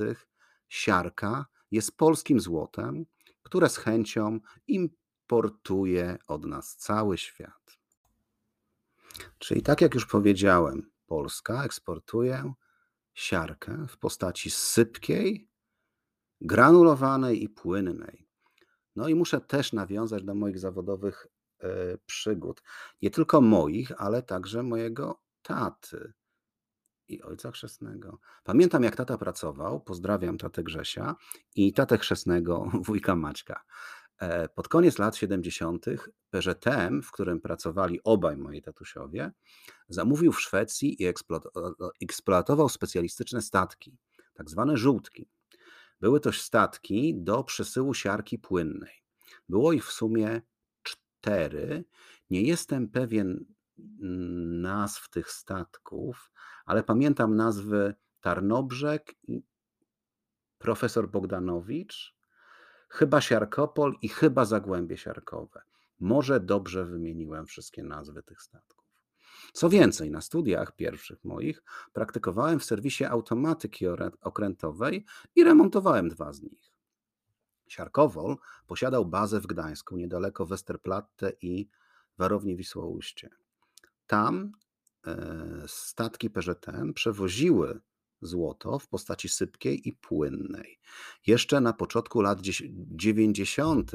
siarka 0.69 1.45
jest 1.71 1.97
polskim 1.97 2.39
złotem, 2.39 3.05
które 3.43 3.69
z 3.69 3.77
chęcią 3.77 4.39
importuje 4.67 6.17
od 6.27 6.45
nas 6.45 6.75
cały 6.75 7.17
świat. 7.17 7.77
Czyli 9.39 9.61
tak 9.61 9.81
jak 9.81 9.93
już 9.93 10.05
powiedziałem, 10.05 10.91
Polska 11.05 11.63
eksportuje 11.63 12.53
siarkę 13.13 13.85
w 13.89 13.97
postaci 13.97 14.49
sypkiej, 14.49 15.49
granulowanej 16.41 17.43
i 17.43 17.49
płynnej. 17.49 18.27
No 18.95 19.07
i 19.07 19.15
muszę 19.15 19.41
też 19.41 19.73
nawiązać 19.73 20.23
do 20.23 20.35
moich 20.35 20.59
zawodowych 20.59 21.27
E, 21.63 21.97
przygód. 22.05 22.63
Nie 23.01 23.11
tylko 23.11 23.41
moich, 23.41 23.91
ale 23.97 24.23
także 24.23 24.63
mojego 24.63 25.21
taty 25.41 26.13
i 27.11 27.21
ojca 27.21 27.51
chrzestnego. 27.51 28.19
Pamiętam, 28.43 28.83
jak 28.83 28.95
tata 28.95 29.17
pracował, 29.17 29.81
pozdrawiam 29.81 30.37
tatę 30.37 30.63
Grzesia 30.63 31.15
i 31.55 31.73
tatę 31.73 31.97
chrzestnego 31.97 32.71
wujka 32.85 33.15
Maćka. 33.15 33.63
E, 34.17 34.49
pod 34.49 34.67
koniec 34.67 34.99
lat 34.99 35.15
70. 35.15 35.85
PZM, 36.29 37.01
w 37.01 37.11
którym 37.11 37.41
pracowali 37.41 37.99
obaj 38.03 38.37
moi 38.37 38.61
tatusiowie, 38.61 39.31
zamówił 39.89 40.31
w 40.31 40.41
Szwecji 40.41 41.03
i 41.03 41.13
eksploatował 42.01 42.69
specjalistyczne 42.69 43.41
statki, 43.41 43.97
tak 44.33 44.49
zwane 44.49 44.77
żółtki. 44.77 45.29
Były 46.01 46.19
to 46.19 46.31
statki 46.31 47.15
do 47.15 47.43
przesyłu 47.43 47.93
siarki 47.93 48.39
płynnej. 48.39 49.03
Było 49.49 49.73
ich 49.73 49.85
w 49.85 49.91
sumie 49.91 50.41
cztery. 50.83 51.83
Nie 52.29 52.41
jestem 52.41 52.89
pewien 52.89 53.45
nazw 54.61 55.09
tych 55.09 55.31
statków, 55.31 56.31
ale 56.65 56.83
pamiętam 56.83 57.35
nazwy 57.35 57.95
Tarnobrzeg 58.21 59.15
i 59.23 59.43
profesor 60.57 61.09
Bogdanowicz, 61.09 62.15
chyba 62.89 63.21
Siarkopol 63.21 63.95
i 64.01 64.09
chyba 64.09 64.45
Zagłębie 64.45 64.97
Siarkowe. 64.97 65.61
Może 65.99 66.39
dobrze 66.39 66.85
wymieniłem 66.85 67.45
wszystkie 67.45 67.83
nazwy 67.83 68.23
tych 68.23 68.41
statków. 68.41 68.85
Co 69.53 69.69
więcej, 69.69 70.11
na 70.11 70.21
studiach 70.21 70.75
pierwszych 70.75 71.23
moich 71.23 71.63
praktykowałem 71.93 72.59
w 72.59 72.63
serwisie 72.63 73.05
automatyki 73.05 73.85
okrętowej 74.21 75.05
i 75.35 75.43
remontowałem 75.43 76.09
dwa 76.09 76.33
z 76.33 76.41
nich. 76.41 76.71
Siarkowol 77.67 78.37
posiadał 78.67 79.05
bazę 79.05 79.39
w 79.39 79.47
Gdańsku, 79.47 79.97
niedaleko 79.97 80.45
Westerplatte 80.45 81.31
i 81.41 81.69
warowni 82.17 82.55
Wisłoujście. 82.55 83.29
Tam 84.11 84.51
e, 85.07 85.63
statki 85.67 86.29
PZM 86.29 86.93
przewoziły 86.93 87.81
złoto 88.21 88.79
w 88.79 88.87
postaci 88.87 89.29
sypkiej 89.29 89.87
i 89.87 89.93
płynnej. 89.93 90.79
Jeszcze 91.27 91.61
na 91.61 91.73
początku 91.73 92.21
lat 92.21 92.39
90., 92.41 93.91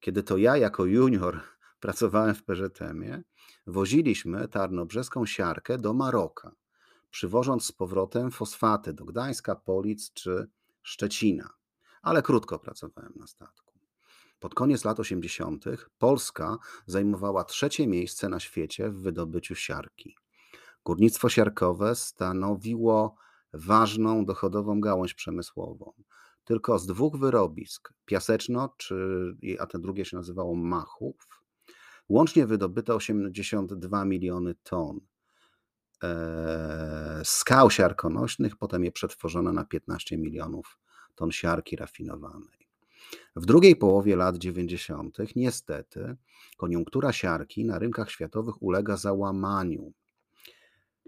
kiedy 0.00 0.22
to 0.22 0.36
ja 0.36 0.56
jako 0.56 0.84
junior 0.84 1.40
pracowałem 1.84 2.34
w 2.34 2.44
PŻM-ie, 2.44 3.22
woziliśmy 3.66 4.48
tarnobrzeską 4.48 5.26
siarkę 5.26 5.78
do 5.78 5.94
Maroka, 5.94 6.52
przywożąc 7.10 7.64
z 7.64 7.72
powrotem 7.72 8.30
fosfaty 8.30 8.92
do 8.92 9.04
Gdańska, 9.04 9.56
Polic 9.56 10.12
czy 10.12 10.48
Szczecina. 10.82 11.50
Ale 12.02 12.22
krótko 12.22 12.58
pracowałem 12.58 13.12
na 13.16 13.26
statku. 13.26 13.65
Pod 14.38 14.54
koniec 14.54 14.84
lat 14.84 15.00
80. 15.00 15.64
Polska 15.98 16.56
zajmowała 16.86 17.44
trzecie 17.44 17.86
miejsce 17.86 18.28
na 18.28 18.40
świecie 18.40 18.90
w 18.90 19.02
wydobyciu 19.02 19.54
siarki. 19.54 20.16
Górnictwo 20.84 21.28
siarkowe 21.28 21.94
stanowiło 21.94 23.14
ważną 23.52 24.24
dochodową 24.24 24.80
gałąź 24.80 25.14
przemysłową. 25.14 25.92
Tylko 26.44 26.78
z 26.78 26.86
dwóch 26.86 27.16
wyrobisk, 27.16 27.92
Piaseczno, 28.04 28.74
czy, 28.76 28.96
a 29.58 29.66
te 29.66 29.78
drugie 29.78 30.04
się 30.04 30.16
nazywało 30.16 30.54
Machów, 30.54 31.28
łącznie 32.08 32.46
wydobyto 32.46 32.94
82 32.94 34.04
miliony 34.04 34.54
ton 34.62 35.00
e, 36.02 37.22
skał 37.24 37.70
siarkonośnych, 37.70 38.56
potem 38.56 38.84
je 38.84 38.92
przetworzono 38.92 39.52
na 39.52 39.64
15 39.64 40.18
milionów 40.18 40.78
ton 41.14 41.32
siarki 41.32 41.76
rafinowanej. 41.76 42.55
W 43.36 43.46
drugiej 43.46 43.76
połowie 43.76 44.16
lat 44.16 44.38
90. 44.38 45.16
niestety 45.36 46.16
koniunktura 46.56 47.12
siarki 47.12 47.64
na 47.64 47.78
rynkach 47.78 48.10
światowych 48.10 48.62
ulega 48.62 48.96
załamaniu. 48.96 49.92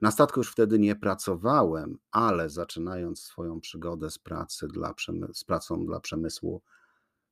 Na 0.02 0.10
statku 0.10 0.40
już 0.40 0.52
wtedy 0.52 0.78
nie 0.78 0.96
pracowałem, 0.96 1.98
ale 2.10 2.50
zaczynając 2.50 3.20
swoją 3.20 3.60
przygodę 3.60 4.10
z, 4.10 4.18
pracy 4.18 4.68
dla 4.68 4.94
z 5.32 5.44
pracą 5.44 5.86
dla 5.86 6.00
przemysłu 6.00 6.62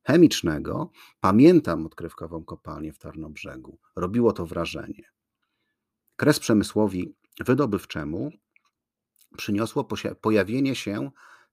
chemicznego, 0.02 0.90
pamiętam 1.20 1.86
odkrywkową 1.86 2.44
kopalnię 2.44 2.92
w 2.92 2.98
Tarnobrzegu. 2.98 3.78
Robiło 3.96 4.32
to 4.32 4.46
wrażenie. 4.46 5.04
Kres 6.16 6.40
przemysłowi 6.40 7.14
wydobywczemu 7.40 8.30
przyniosło 9.36 9.88
pojawienie 10.20 10.74
się 10.74 11.10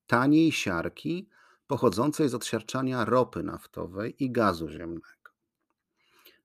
taniej 0.07 0.51
siarki 0.51 1.29
pochodzącej 1.67 2.29
z 2.29 2.35
odsiarczania 2.35 3.05
ropy 3.05 3.43
naftowej 3.43 4.23
i 4.23 4.31
gazu 4.31 4.69
ziemnego. 4.69 5.07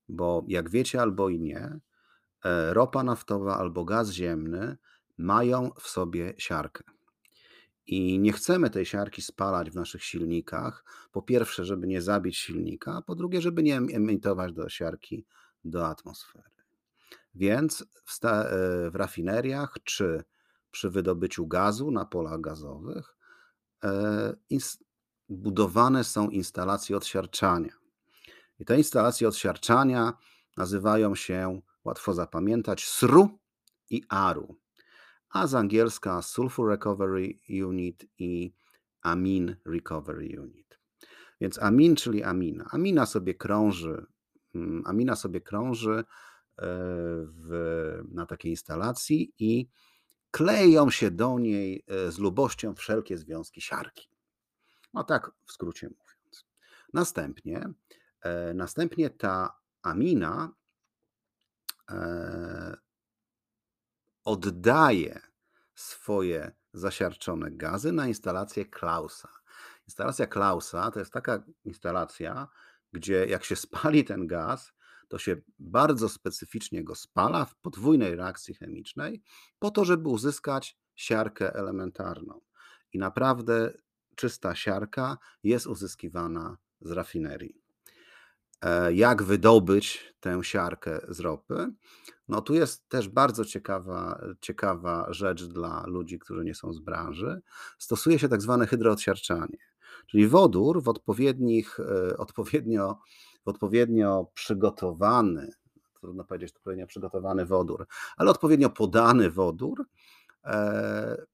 Bo 0.08 0.44
jak 0.48 0.70
wiecie 0.70 1.02
albo 1.02 1.28
i 1.28 1.40
nie, 1.40 1.80
e, 2.44 2.74
ropa 2.74 3.02
naftowa 3.02 3.58
albo 3.58 3.84
gaz 3.84 4.10
ziemny 4.10 4.76
mają 5.18 5.70
w 5.80 5.88
sobie 5.88 6.34
siarkę. 6.38 6.84
I 7.86 8.18
nie 8.18 8.32
chcemy 8.32 8.70
tej 8.70 8.86
siarki 8.86 9.22
spalać 9.22 9.70
w 9.70 9.74
naszych 9.74 10.04
silnikach. 10.04 10.84
Po 11.12 11.22
pierwsze, 11.22 11.64
żeby 11.64 11.86
nie 11.86 12.02
zabić 12.02 12.36
silnika, 12.36 12.94
a 12.94 13.02
po 13.02 13.14
drugie, 13.14 13.40
żeby 13.40 13.62
nie 13.62 13.76
emitować 13.76 14.52
do 14.52 14.68
siarki 14.68 15.26
do 15.64 15.86
atmosfery. 15.86 16.50
Więc 17.34 17.84
w, 18.04 18.24
e, 18.24 18.90
w 18.90 18.94
rafineriach 18.94 19.74
czy 19.84 20.24
przy 20.70 20.90
wydobyciu 20.90 21.46
gazu 21.46 21.90
na 21.90 22.04
polach 22.04 22.40
gazowych 22.40 23.16
e, 23.84 24.34
budowane 25.28 26.04
są 26.04 26.28
instalacje 26.28 26.96
odsiarczania. 26.96 27.72
I 28.58 28.64
te 28.64 28.78
instalacje 28.78 29.28
odsiarczania 29.28 30.12
nazywają 30.56 31.14
się, 31.14 31.60
łatwo 31.84 32.14
zapamiętać, 32.14 32.86
SRU 32.86 33.38
i 33.90 34.02
ARU, 34.08 34.56
a 35.30 35.46
z 35.46 35.54
angielska 35.54 36.22
Sulfur 36.22 36.68
Recovery 36.68 37.38
Unit 37.64 38.06
i 38.18 38.52
Amin 39.02 39.56
Recovery 39.66 40.40
Unit. 40.40 40.78
Więc 41.40 41.58
amin, 41.58 41.96
czyli 41.96 42.22
amina. 42.22 42.66
Amina 42.70 43.06
sobie 43.06 43.34
krąży, 43.34 44.06
mm, 44.54 44.82
amina 44.86 45.16
sobie 45.16 45.40
krąży 45.40 45.98
e, 45.98 46.04
w, 47.26 48.02
na 48.08 48.26
takiej 48.26 48.50
instalacji 48.50 49.32
i 49.38 49.68
kleją 50.30 50.90
się 50.90 51.10
do 51.10 51.38
niej 51.38 51.84
e, 51.86 52.12
z 52.12 52.18
lubością 52.18 52.74
wszelkie 52.74 53.18
związki 53.18 53.60
siarki. 53.60 54.08
No 54.94 55.04
tak 55.04 55.30
w 55.46 55.52
skrócie 55.52 55.88
mówiąc. 55.88 56.46
Następnie, 56.92 57.68
e, 58.20 58.54
następnie 58.54 59.10
ta 59.10 59.58
amina 59.82 60.52
e, 61.90 62.76
oddaje 64.24 65.20
swoje 65.74 66.52
zasiarczone 66.72 67.50
gazy 67.50 67.92
na 67.92 68.08
instalację 68.08 68.64
Klausa. 68.64 69.28
Instalacja 69.86 70.26
Klausa 70.26 70.90
to 70.90 70.98
jest 70.98 71.12
taka 71.12 71.42
instalacja, 71.64 72.48
gdzie 72.92 73.26
jak 73.26 73.44
się 73.44 73.56
spali 73.66 74.04
ten 74.04 74.26
gaz, 74.26 74.72
to 75.08 75.18
się 75.18 75.36
bardzo 75.58 76.08
specyficznie 76.08 76.84
go 76.84 76.94
spala 76.94 77.44
w 77.44 77.56
podwójnej 77.56 78.16
reakcji 78.16 78.54
chemicznej, 78.54 79.22
po 79.58 79.70
to, 79.70 79.84
żeby 79.84 80.08
uzyskać 80.08 80.78
siarkę 80.94 81.54
elementarną. 81.54 82.40
I 82.92 82.98
naprawdę 82.98 83.72
czysta 84.18 84.54
siarka 84.54 85.18
jest 85.42 85.66
uzyskiwana 85.66 86.56
z 86.80 86.90
rafinerii. 86.90 87.62
E, 88.62 88.92
jak 88.92 89.22
wydobyć 89.22 90.14
tę 90.20 90.44
siarkę 90.44 91.00
z 91.08 91.20
ropy? 91.20 91.72
No 92.28 92.40
tu 92.40 92.54
jest 92.54 92.88
też 92.88 93.08
bardzo 93.08 93.44
ciekawa, 93.44 94.20
ciekawa 94.40 95.06
rzecz 95.10 95.44
dla 95.44 95.84
ludzi, 95.86 96.18
którzy 96.18 96.44
nie 96.44 96.54
są 96.54 96.72
z 96.72 96.80
branży. 96.80 97.40
Stosuje 97.78 98.18
się 98.18 98.28
tak 98.28 98.42
zwane 98.42 98.66
hydroodsiarczanie, 98.66 99.58
czyli 100.06 100.28
wodór 100.28 100.82
w 100.82 100.88
odpowiednich, 100.88 101.80
e, 101.80 102.16
odpowiednio, 102.16 102.98
w 103.44 103.48
odpowiednio 103.48 104.30
przygotowany, 104.34 105.50
trudno 106.00 106.24
powiedzieć 106.24 106.52
odpowiednio 106.56 106.86
przygotowany 106.86 107.46
wodór, 107.46 107.86
ale 108.16 108.30
odpowiednio 108.30 108.70
podany 108.70 109.30
wodór 109.30 109.84
e, 110.44 111.26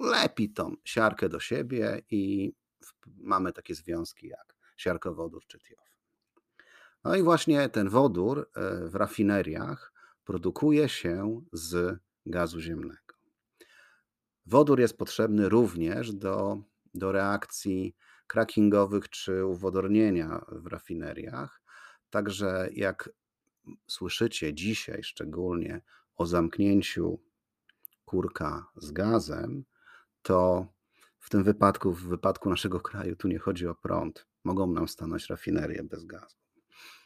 lepi 0.00 0.50
tą 0.50 0.74
siarkę 0.84 1.28
do 1.28 1.40
siebie 1.40 2.02
i 2.10 2.52
mamy 3.04 3.52
takie 3.52 3.74
związki 3.74 4.28
jak 4.28 4.54
siarkowodór 4.76 5.46
czy 5.46 5.58
tiof. 5.58 5.88
No 7.04 7.16
i 7.16 7.22
właśnie 7.22 7.68
ten 7.68 7.88
wodór 7.88 8.50
e, 8.54 8.88
w 8.88 8.94
rafineriach 8.94 9.92
produkuje 10.24 10.88
się 10.88 11.42
z 11.52 11.98
gazu 12.26 12.60
ziemnego. 12.60 13.14
Wodór 14.46 14.80
jest 14.80 14.98
potrzebny 14.98 15.48
również 15.48 16.12
do, 16.12 16.62
do 16.94 17.12
reakcji 17.12 17.96
crackingowych 18.26 19.08
czy 19.08 19.46
uwodornienia 19.46 20.44
w 20.48 20.66
rafineriach. 20.66 21.62
Także 22.10 22.68
jak 22.72 23.10
słyszycie 23.86 24.54
dzisiaj 24.54 25.02
szczególnie 25.02 25.80
o 26.16 26.26
zamknięciu 26.26 27.20
kurka 28.04 28.66
z 28.76 28.90
gazem, 28.90 29.64
to 30.28 30.66
w 31.18 31.30
tym 31.30 31.44
wypadku, 31.44 31.92
w 31.92 32.02
wypadku 32.02 32.50
naszego 32.50 32.80
kraju, 32.80 33.16
tu 33.16 33.28
nie 33.28 33.38
chodzi 33.38 33.66
o 33.66 33.74
prąd. 33.74 34.26
Mogą 34.44 34.72
nam 34.72 34.88
stanąć 34.88 35.26
rafinerie 35.26 35.84
bez 35.84 36.04
gazu. 36.04 36.36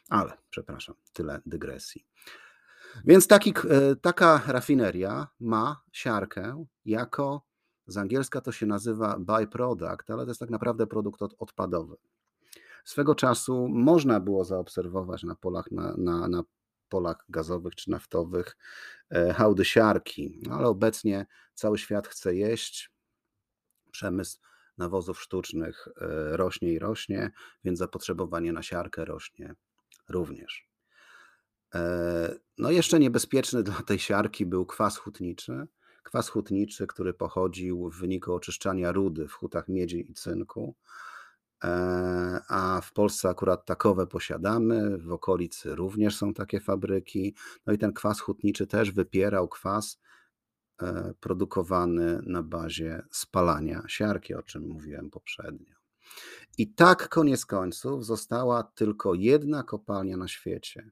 Ale, 0.09 0.37
przepraszam, 0.49 0.95
tyle 1.13 1.41
dygresji. 1.45 2.05
Więc 3.05 3.27
taki, 3.27 3.53
e, 3.69 3.95
taka 3.95 4.41
rafineria 4.47 5.27
ma 5.39 5.83
siarkę 5.91 6.65
jako, 6.85 7.45
z 7.87 7.97
angielska 7.97 8.41
to 8.41 8.51
się 8.51 8.65
nazywa 8.65 9.19
byproduct, 9.19 10.09
ale 10.09 10.23
to 10.23 10.29
jest 10.29 10.39
tak 10.39 10.49
naprawdę 10.49 10.87
produkt 10.87 11.21
odpadowy. 11.39 11.95
Swego 12.85 13.15
czasu 13.15 13.67
można 13.67 14.19
było 14.19 14.45
zaobserwować 14.45 15.23
na 15.23 15.35
polach, 15.35 15.71
na, 15.71 15.93
na, 15.97 16.27
na 16.27 16.43
polach 16.89 17.25
gazowych 17.29 17.75
czy 17.75 17.91
naftowych 17.91 18.57
e, 19.09 19.33
hałdy 19.33 19.65
siarki, 19.65 20.39
ale 20.51 20.67
obecnie 20.67 21.25
cały 21.53 21.77
świat 21.77 22.07
chce 22.07 22.35
jeść, 22.35 22.92
przemysł 23.93 24.39
nawozów 24.77 25.21
sztucznych 25.21 25.87
e, 25.87 26.37
rośnie 26.37 26.73
i 26.73 26.79
rośnie, 26.79 27.31
więc 27.63 27.79
zapotrzebowanie 27.79 28.53
na 28.53 28.63
siarkę 28.63 29.05
rośnie 29.05 29.55
również. 30.09 30.67
E, 31.75 32.35
no 32.57 32.71
jeszcze 32.71 32.99
niebezpieczny 32.99 33.63
dla 33.63 33.81
tej 33.81 33.99
siarki 33.99 34.45
był 34.45 34.65
kwas 34.65 34.97
hutniczy. 34.97 35.67
Kwas 36.03 36.29
hutniczy, 36.29 36.87
który 36.87 37.13
pochodził 37.13 37.89
w 37.89 37.99
wyniku 37.99 38.33
oczyszczania 38.33 38.91
rudy 38.91 39.27
w 39.27 39.33
hutach 39.33 39.67
miedzi 39.67 40.11
i 40.11 40.13
cynku. 40.13 40.75
E, 41.63 41.69
a 42.49 42.81
w 42.83 42.93
Polsce 42.93 43.29
akurat 43.29 43.65
takowe 43.65 44.07
posiadamy, 44.07 44.97
w 44.97 45.11
okolicy 45.11 45.75
również 45.75 46.15
są 46.15 46.33
takie 46.33 46.59
fabryki. 46.59 47.35
No 47.65 47.73
i 47.73 47.77
ten 47.77 47.93
kwas 47.93 48.19
hutniczy 48.19 48.67
też 48.67 48.91
wypierał 48.91 49.47
kwas 49.47 49.99
produkowany 51.19 52.19
na 52.25 52.43
bazie 52.43 53.03
spalania 53.11 53.83
siarki, 53.87 54.33
o 54.35 54.43
czym 54.43 54.67
mówiłem 54.67 55.09
poprzednio. 55.09 55.75
I 56.57 56.73
tak 56.73 57.09
koniec 57.09 57.45
końców 57.45 58.05
została 58.05 58.63
tylko 58.63 59.13
jedna 59.13 59.63
kopalnia 59.63 60.17
na 60.17 60.27
świecie. 60.27 60.89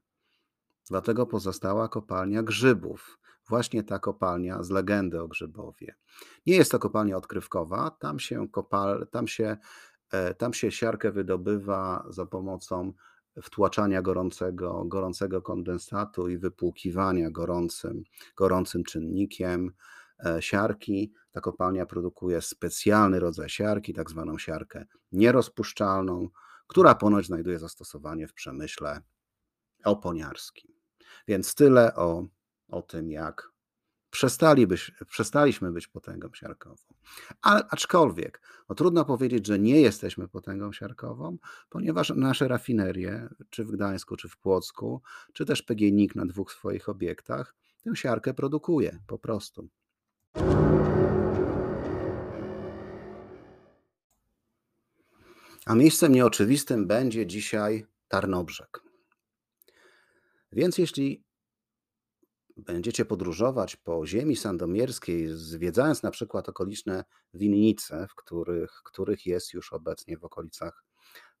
Dlatego 0.90 1.26
pozostała 1.26 1.88
kopalnia 1.88 2.42
grzybów. 2.42 3.18
Właśnie 3.48 3.82
ta 3.82 3.98
kopalnia 3.98 4.62
z 4.62 4.70
legendy 4.70 5.20
o 5.20 5.28
Grzybowie. 5.28 5.94
Nie 6.46 6.56
jest 6.56 6.70
to 6.70 6.78
kopalnia 6.78 7.16
odkrywkowa, 7.16 7.90
tam 7.90 8.18
się, 8.18 8.48
kopal, 8.48 9.06
tam 9.10 9.28
się, 9.28 9.56
e, 10.10 10.34
tam 10.34 10.54
się 10.54 10.70
siarkę 10.70 11.12
wydobywa 11.12 12.06
za 12.08 12.26
pomocą 12.26 12.92
wtłaczania 13.42 14.02
gorącego, 14.02 14.84
gorącego 14.84 15.42
kondensatu 15.42 16.28
i 16.28 16.38
wypłukiwania 16.38 17.30
gorącym, 17.30 18.04
gorącym 18.36 18.84
czynnikiem 18.84 19.72
e, 20.24 20.42
siarki. 20.42 21.12
Ta 21.32 21.40
kopalnia 21.40 21.86
produkuje 21.86 22.42
specjalny 22.42 23.20
rodzaj 23.20 23.48
siarki, 23.48 23.94
tak 23.94 24.10
zwaną 24.10 24.38
siarkę 24.38 24.84
nierozpuszczalną, 25.12 26.28
która 26.66 26.94
ponoć 26.94 27.26
znajduje 27.26 27.58
zastosowanie 27.58 28.28
w 28.28 28.34
przemyśle 28.34 29.00
oponiarskim. 29.84 30.72
Więc 31.28 31.54
tyle 31.54 31.94
o, 31.94 32.26
o 32.68 32.82
tym, 32.82 33.10
jak 33.10 33.51
przestali 34.12 34.66
przestaliśmy 35.06 35.72
być 35.72 35.86
potęgą 35.86 36.28
siarkową. 36.34 36.84
A, 37.42 37.68
aczkolwiek 37.68 38.40
no, 38.68 38.74
trudno 38.74 39.04
powiedzieć, 39.04 39.46
że 39.46 39.58
nie 39.58 39.80
jesteśmy 39.80 40.28
potęgą 40.28 40.72
siarkową, 40.72 41.36
ponieważ 41.70 42.12
nasze 42.16 42.48
rafinerie, 42.48 43.28
czy 43.50 43.64
w 43.64 43.70
Gdańsku, 43.70 44.16
czy 44.16 44.28
w 44.28 44.36
Płocku, 44.36 45.02
czy 45.32 45.44
też 45.44 45.62
PGNiG 45.62 46.14
na 46.14 46.26
dwóch 46.26 46.52
swoich 46.52 46.88
obiektach, 46.88 47.54
tę 47.84 47.96
siarkę 47.96 48.34
produkuje 48.34 48.98
po 49.06 49.18
prostu. 49.18 49.68
A 55.66 55.74
miejscem 55.74 56.12
nieoczywistym 56.12 56.86
będzie 56.86 57.26
dzisiaj 57.26 57.86
Tarnobrzeg. 58.08 58.82
Więc 60.52 60.78
jeśli 60.78 61.24
będziecie 62.56 63.04
podróżować 63.04 63.76
po 63.76 64.06
ziemi 64.06 64.36
sandomierskiej, 64.36 65.28
zwiedzając 65.28 66.02
na 66.02 66.10
przykład 66.10 66.48
okoliczne 66.48 67.04
winnice, 67.34 68.06
w 68.10 68.14
których, 68.14 68.70
których 68.84 69.26
jest 69.26 69.54
już 69.54 69.72
obecnie 69.72 70.18
w 70.18 70.24
okolicach 70.24 70.84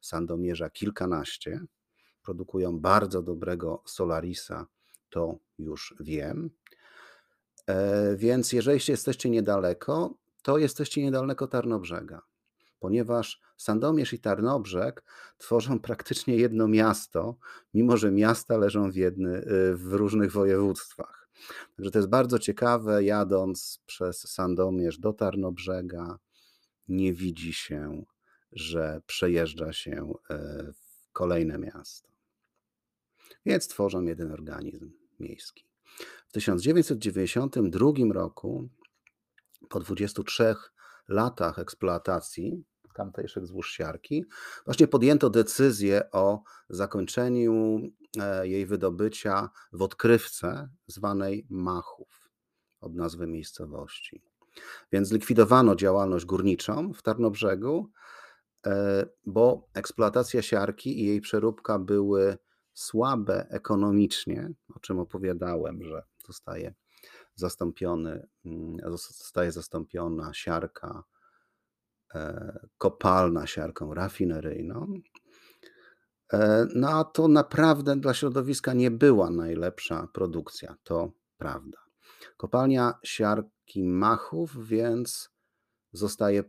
Sandomierza 0.00 0.70
kilkanaście, 0.70 1.60
produkują 2.22 2.80
bardzo 2.80 3.22
dobrego 3.22 3.82
Solarisa, 3.86 4.66
to 5.10 5.38
już 5.58 5.94
wiem. 6.00 6.50
E, 7.66 8.16
więc 8.16 8.52
jeżeli 8.52 8.80
jesteście 8.88 9.30
niedaleko, 9.30 10.14
to 10.42 10.58
jesteście 10.58 11.02
niedaleko 11.02 11.46
Tarnobrzega 11.46 12.31
ponieważ 12.82 13.40
Sandomierz 13.56 14.12
i 14.12 14.18
Tarnobrzeg 14.18 15.04
tworzą 15.38 15.80
praktycznie 15.80 16.36
jedno 16.36 16.68
miasto, 16.68 17.36
mimo 17.74 17.96
że 17.96 18.10
miasta 18.10 18.56
leżą 18.56 18.90
w, 18.90 18.96
jedny, 18.96 19.36
y, 19.36 19.76
w 19.76 19.92
różnych 19.92 20.32
województwach. 20.32 21.28
Także 21.76 21.90
to 21.90 21.98
jest 21.98 22.08
bardzo 22.08 22.38
ciekawe, 22.38 23.04
jadąc 23.04 23.82
przez 23.86 24.20
Sandomierz 24.20 24.98
do 24.98 25.12
Tarnobrzega, 25.12 26.18
nie 26.88 27.12
widzi 27.12 27.52
się, 27.52 28.04
że 28.52 29.02
przejeżdża 29.06 29.72
się 29.72 30.12
y, 30.30 30.72
w 30.72 31.12
kolejne 31.12 31.58
miasto. 31.58 32.08
Więc 33.46 33.68
tworzą 33.68 34.02
jeden 34.02 34.32
organizm 34.32 34.92
miejski. 35.20 35.66
W 36.28 36.32
1992 36.32 37.90
roku, 38.12 38.68
po 39.68 39.80
23 39.80 40.54
latach 41.08 41.58
eksploatacji, 41.58 42.64
tamtejszych 42.92 43.46
złóż 43.46 43.72
siarki, 43.72 44.24
właśnie 44.64 44.88
podjęto 44.88 45.30
decyzję 45.30 46.10
o 46.10 46.42
zakończeniu 46.68 47.80
e, 48.18 48.48
jej 48.48 48.66
wydobycia 48.66 49.50
w 49.72 49.82
odkrywce 49.82 50.68
zwanej 50.86 51.46
Machów, 51.50 52.30
od 52.80 52.94
nazwy 52.94 53.26
miejscowości. 53.26 54.22
Więc 54.92 55.08
zlikwidowano 55.08 55.76
działalność 55.76 56.24
górniczą 56.24 56.92
w 56.92 57.02
Tarnobrzegu, 57.02 57.90
e, 58.66 59.06
bo 59.26 59.68
eksploatacja 59.74 60.42
siarki 60.42 61.00
i 61.00 61.06
jej 61.06 61.20
przeróbka 61.20 61.78
były 61.78 62.38
słabe 62.74 63.46
ekonomicznie, 63.50 64.50
o 64.76 64.80
czym 64.80 64.98
opowiadałem, 64.98 65.82
że 65.82 66.02
zostaje 66.26 66.74
zastąpiony, 67.34 68.28
mm, 68.44 68.76
zostaje 68.96 69.52
zastąpiona 69.52 70.34
siarka 70.34 71.04
kopalna 72.78 73.46
siarką 73.46 73.94
rafineryjną. 73.94 75.00
E, 76.32 76.66
no 76.74 76.88
a 76.88 77.04
to 77.04 77.28
naprawdę 77.28 77.96
dla 77.96 78.14
środowiska 78.14 78.72
nie 78.72 78.90
była 78.90 79.30
najlepsza 79.30 80.08
produkcja, 80.12 80.76
to 80.82 81.12
prawda. 81.38 81.78
Kopalnia 82.36 82.94
siarki 83.04 83.84
Machów 83.84 84.66
więc 84.66 85.30
zostaje 85.92 86.44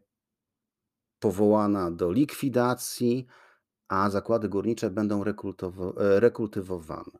powołana 1.19 1.91
do 1.91 2.11
likwidacji, 2.11 3.27
a 3.87 4.09
zakłady 4.09 4.49
górnicze 4.49 4.89
będą 4.89 5.23
e, 5.23 6.19
rekultywowane. 6.19 7.19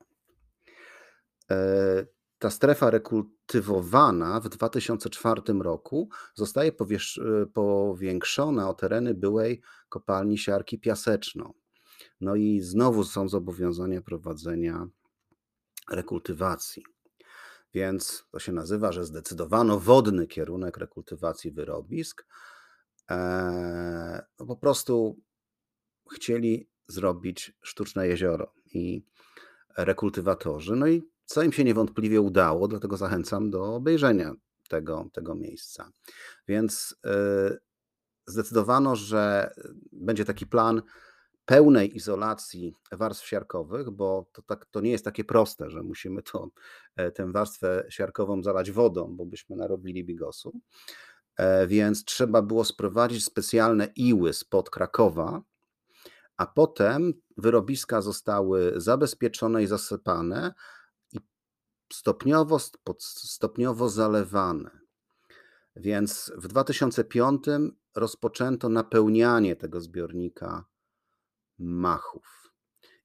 Ta 2.43 2.49
strefa 2.49 2.89
rekultywowana 2.89 4.39
w 4.39 4.49
2004 4.49 5.41
roku 5.59 6.09
zostaje 6.35 6.71
powiększona 7.53 8.69
o 8.69 8.73
tereny 8.73 9.13
byłej 9.13 9.61
kopalni 9.89 10.37
siarki 10.37 10.79
piaseczną. 10.79 11.53
No 12.21 12.35
i 12.35 12.61
znowu 12.61 13.03
są 13.03 13.29
zobowiązania 13.29 14.01
prowadzenia 14.01 14.87
rekultywacji. 15.91 16.85
Więc 17.73 18.25
to 18.31 18.39
się 18.39 18.51
nazywa, 18.51 18.91
że 18.91 19.05
zdecydowano 19.05 19.79
wodny 19.79 20.27
kierunek 20.27 20.77
rekultywacji 20.77 21.51
wyrobisk. 21.51 22.25
Eee, 23.09 24.19
po 24.47 24.55
prostu 24.55 25.19
chcieli 26.13 26.69
zrobić 26.87 27.57
sztuczne 27.61 28.07
jezioro 28.07 28.53
i 28.65 29.05
rekultywatorzy. 29.77 30.75
No 30.75 30.87
i 30.87 31.12
co 31.33 31.43
im 31.43 31.51
się 31.51 31.63
niewątpliwie 31.63 32.21
udało, 32.21 32.67
dlatego 32.67 32.97
zachęcam 32.97 33.49
do 33.49 33.75
obejrzenia 33.75 34.33
tego, 34.69 35.09
tego 35.13 35.35
miejsca. 35.35 35.91
Więc 36.47 36.95
yy, 37.05 37.59
zdecydowano, 38.27 38.95
że 38.95 39.53
będzie 39.91 40.25
taki 40.25 40.47
plan 40.47 40.81
pełnej 41.45 41.97
izolacji 41.97 42.73
warstw 42.91 43.27
siarkowych, 43.27 43.89
bo 43.89 44.25
to, 44.31 44.41
tak, 44.41 44.65
to 44.65 44.81
nie 44.81 44.91
jest 44.91 45.05
takie 45.05 45.23
proste, 45.23 45.69
że 45.69 45.83
musimy 45.83 46.23
to, 46.23 46.49
e, 46.95 47.11
tę 47.11 47.31
warstwę 47.31 47.85
siarkową 47.89 48.43
zalać 48.43 48.71
wodą, 48.71 49.15
bo 49.15 49.25
byśmy 49.25 49.55
narobili 49.55 50.05
bigosu. 50.05 50.59
E, 51.37 51.67
więc 51.67 52.05
trzeba 52.05 52.41
było 52.41 52.65
sprowadzić 52.65 53.25
specjalne 53.25 53.87
iły 53.95 54.33
spod 54.33 54.69
Krakowa, 54.69 55.41
a 56.37 56.45
potem 56.45 57.13
wyrobiska 57.37 58.01
zostały 58.01 58.73
zabezpieczone 58.75 59.63
i 59.63 59.67
zasypane, 59.67 60.53
stopniowo, 61.91 62.59
stopniowo 62.99 63.89
zalewane. 63.89 64.79
Więc 65.75 66.31
w 66.37 66.47
2005 66.47 67.43
rozpoczęto 67.95 68.69
napełnianie 68.69 69.55
tego 69.55 69.81
zbiornika 69.81 70.65
Machów. 71.59 72.53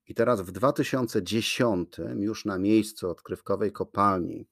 I 0.07 0.15
teraz 0.15 0.41
w 0.41 0.51
2010 0.51 1.97
już 2.15 2.45
na 2.45 2.59
miejscu 2.59 3.09
odkrywkowej 3.09 3.71
kopalni, 3.71 4.47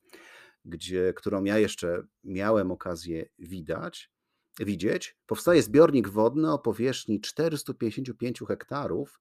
gdzie, 0.65 1.13
którą 1.15 1.43
ja 1.43 1.57
jeszcze 1.57 2.03
miałem 2.23 2.71
okazję 2.71 3.29
widać, 3.39 4.11
widzieć, 4.59 5.17
powstaje 5.25 5.63
zbiornik 5.63 6.09
wodny 6.09 6.51
o 6.51 6.59
powierzchni 6.59 7.21
455 7.21 8.39
hektarów 8.47 9.19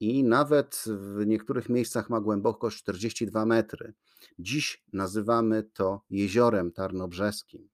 i 0.00 0.24
nawet 0.24 0.84
w 0.86 1.26
niektórych 1.26 1.68
miejscach 1.68 2.10
ma 2.10 2.20
głębokość 2.20 2.78
42 2.78 3.46
metry. 3.46 3.94
Dziś 4.38 4.84
nazywamy 4.92 5.62
to 5.62 6.04
jeziorem 6.10 6.72
tarnobrzeskim, 6.72 7.68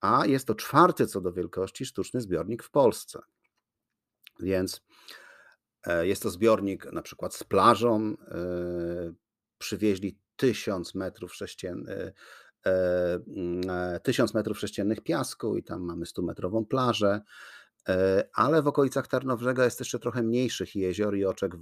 a 0.00 0.26
jest 0.26 0.46
to 0.46 0.54
czwarty 0.54 1.06
co 1.06 1.20
do 1.20 1.32
wielkości 1.32 1.86
sztuczny 1.86 2.20
zbiornik 2.20 2.62
w 2.62 2.70
Polsce. 2.70 3.20
Więc 4.40 4.80
e, 5.86 6.06
jest 6.06 6.22
to 6.22 6.30
zbiornik 6.30 6.92
na 6.92 7.02
przykład 7.02 7.34
z 7.34 7.44
plażą. 7.44 8.16
E, 8.28 9.12
przywieźli 9.58 10.18
1000 10.36 10.94
metrów 10.94 11.34
sześciennych. 11.34 12.12
1000 14.02 14.34
metrów 14.34 14.58
sześciennych 14.58 15.00
piasku 15.00 15.56
i 15.56 15.62
tam 15.62 15.82
mamy 15.82 16.04
100-metrową 16.04 16.66
plażę. 16.66 17.20
E, 17.88 18.28
ale 18.34 18.62
w 18.62 18.66
okolicach 18.66 19.06
Tarnowrzega 19.08 19.64
jest 19.64 19.78
jeszcze 19.78 19.98
trochę 19.98 20.22
mniejszych 20.22 20.76
jezior 20.76 21.16
i 21.16 21.24
oczek 21.24 21.52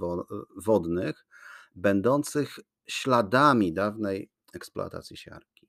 wodnych, 0.57 1.27
będących 1.75 2.59
śladami 2.87 3.73
dawnej 3.73 4.31
eksploatacji 4.55 5.17
siarki. 5.17 5.69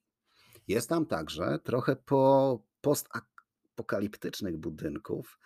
Jest 0.67 0.89
tam 0.89 1.05
także 1.05 1.59
trochę 1.63 1.95
po 1.95 2.63
postapokaliptycznych 2.81 4.57
budynków. 4.57 5.39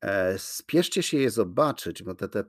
E, 0.00 0.38
spieszcie 0.38 1.02
się 1.02 1.18
je 1.18 1.30
zobaczyć, 1.30 2.02
bo 2.02 2.14
te, 2.14 2.28
te 2.28 2.44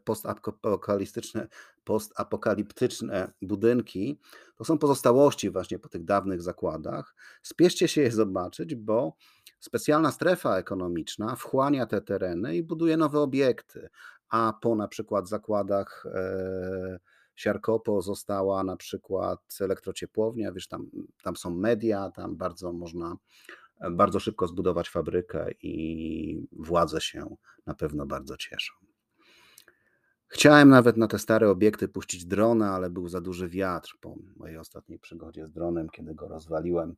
postapokaliptyczne 1.84 3.34
budynki 3.42 4.20
to 4.56 4.66
są 4.66 4.78
pozostałości 4.78 5.50
właśnie 5.50 5.80
po 5.80 5.90
tych 5.90 6.04
dawnych 6.04 6.42
zakładach. 6.42 7.16
Spieszcie 7.42 7.88
się 7.88 8.02
je 8.02 8.12
zobaczyć, 8.12 8.76
bo 8.76 9.16
Specjalna 9.60 10.12
strefa 10.12 10.58
ekonomiczna 10.58 11.36
wchłania 11.36 11.86
te 11.86 12.02
tereny 12.02 12.56
i 12.56 12.64
buduje 12.64 12.98
nowe 12.98 13.20
obiekty, 13.20 13.90
a 14.30 14.54
po 14.62 14.76
na 14.76 14.88
przykład 14.88 15.30
zakładach 15.30 16.06
e, 16.06 17.00
Siarkopo 17.36 18.02
została 18.02 18.64
na 18.64 18.78
przykład 18.78 19.40
elektrociepłownia, 19.62 20.52
wiesz, 20.52 20.68
tam, 20.68 20.90
tam 21.24 21.36
są 21.36 21.50
media, 21.50 22.12
tam 22.12 22.36
bardzo 22.36 22.74
można 22.74 23.18
bardzo 23.92 24.20
szybko 24.20 24.48
zbudować 24.48 24.90
fabrykę 24.90 25.52
i 25.62 26.48
władze 26.52 27.02
się 27.02 27.36
na 27.66 27.74
pewno 27.74 28.06
bardzo 28.06 28.38
cieszą. 28.38 28.74
Chciałem 30.28 30.70
nawet 30.70 30.98
na 30.98 31.08
te 31.08 31.20
stare 31.20 31.50
obiekty 31.50 31.88
puścić 31.88 32.26
drona, 32.26 32.76
ale 32.76 32.90
był 32.90 33.08
za 33.08 33.22
duży 33.22 33.50
wiatr 33.50 33.98
po 34.02 34.16
mojej 34.36 34.58
ostatniej 34.58 35.00
przygodzie 35.00 35.48
z 35.48 35.52
dronem, 35.52 35.90
kiedy 35.90 36.16
go 36.16 36.28
rozwaliłem. 36.28 36.96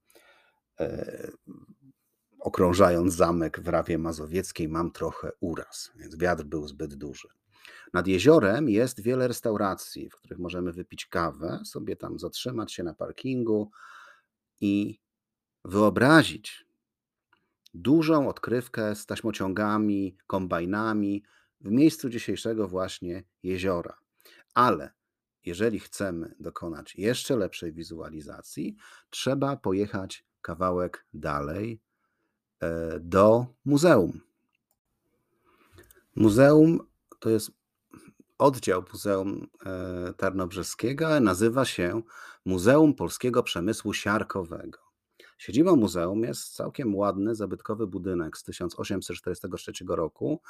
Okrążając 2.39 3.13
zamek 3.13 3.60
w 3.60 3.67
Rawie 3.67 3.97
Mazowieckiej, 3.97 4.69
mam 4.69 4.91
trochę 4.91 5.32
uraz, 5.39 5.91
więc 5.95 6.17
wiatr 6.17 6.43
był 6.43 6.67
zbyt 6.67 6.95
duży. 6.95 7.28
Nad 7.93 8.08
jeziorem 8.08 8.69
jest 8.69 9.02
wiele 9.02 9.28
restauracji, 9.28 10.10
w 10.10 10.15
których 10.15 10.39
możemy 10.39 10.73
wypić 10.73 11.06
kawę, 11.06 11.60
sobie 11.65 11.95
tam 11.95 12.19
zatrzymać 12.19 12.73
się 12.73 12.84
na 12.84 12.93
parkingu 12.93 13.71
i 14.62 15.00
wyobrazić 15.65 16.67
dużą 17.73 18.30
odkrywkę 18.30 18.95
z 18.95 19.06
taśmociągami, 19.06 20.17
kombajnami 20.28 21.23
w 21.62 21.71
miejscu 21.71 22.10
dzisiejszego 22.10 22.67
właśnie 22.67 23.23
jeziora. 23.43 23.97
Ale 24.54 24.91
jeżeli 25.45 25.80
chcemy 25.80 26.36
dokonać 26.39 26.95
jeszcze 26.95 27.36
lepszej 27.36 27.73
wizualizacji, 27.73 28.76
trzeba 29.10 29.58
pojechać 29.58 30.26
kawałek 30.41 31.06
dalej 31.13 31.82
do 33.00 33.46
muzeum. 33.65 34.22
Muzeum 36.15 36.80
to 37.20 37.30
jest 37.30 37.52
oddział 38.38 38.84
Muzeum 38.93 39.48
e, 39.65 40.13
Tarnobrzeskiego, 40.13 41.20
nazywa 41.20 41.65
się 41.65 42.02
Muzeum 42.46 42.93
Polskiego 42.93 43.43
Przemysłu 43.43 43.93
Siarkowego. 43.93 44.80
Siedzibą 45.38 45.76
muzeum 45.76 46.24
jest 46.24 46.56
całkiem 46.56 46.96
ładny, 46.96 47.36
zabytkowy 47.36 47.88
budynek 47.88 48.38
z 48.38 48.43
1843 48.43 49.72
roku. 49.88 50.41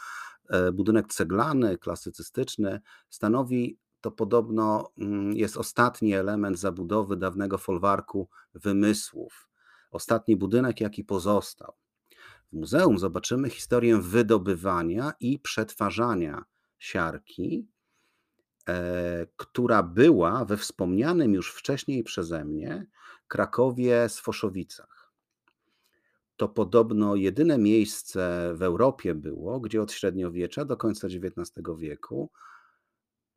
E, 0.49 0.71
budynek 0.71 1.07
ceglany, 1.13 1.77
klasycystyczny, 1.77 2.81
stanowi 3.09 3.77
to 4.01 4.11
podobno 4.11 4.91
mm, 4.97 5.33
jest 5.33 5.57
ostatni 5.57 6.13
element 6.13 6.59
zabudowy 6.59 7.17
dawnego 7.17 7.57
folwarku 7.57 8.29
wymysłów. 8.53 9.49
Ostatni 9.91 10.37
budynek, 10.37 10.81
jaki 10.81 11.03
pozostał. 11.03 11.73
W 12.51 12.55
muzeum 12.55 12.99
zobaczymy 12.99 13.49
historię 13.49 13.97
wydobywania 13.97 15.13
i 15.19 15.39
przetwarzania 15.39 16.43
siarki, 16.79 17.67
e, 18.69 19.27
która 19.35 19.83
była 19.83 20.45
we 20.45 20.57
wspomnianym 20.57 21.33
już 21.33 21.53
wcześniej 21.53 22.03
przeze 22.03 22.45
mnie 22.45 22.87
Krakowie 23.27 24.09
Sfoszowicach. 24.09 25.13
To 26.35 26.49
podobno 26.49 27.15
jedyne 27.15 27.57
miejsce 27.57 28.51
w 28.55 28.61
Europie 28.61 29.15
było, 29.15 29.59
gdzie 29.59 29.81
od 29.81 29.91
średniowiecza 29.91 30.65
do 30.65 30.77
końca 30.77 31.07
XIX 31.07 31.51
wieku 31.77 32.31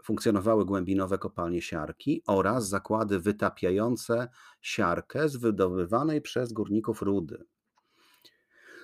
funkcjonowały 0.02 0.64
głębinowe 0.64 1.18
kopalnie 1.18 1.62
siarki 1.62 2.22
oraz 2.26 2.68
zakłady 2.68 3.20
wytapiające 3.20 4.28
siarkę 4.60 5.28
z 5.28 5.36
wydobywanej 5.36 6.20
przez 6.20 6.52
górników 6.52 7.02
rudy. 7.02 7.44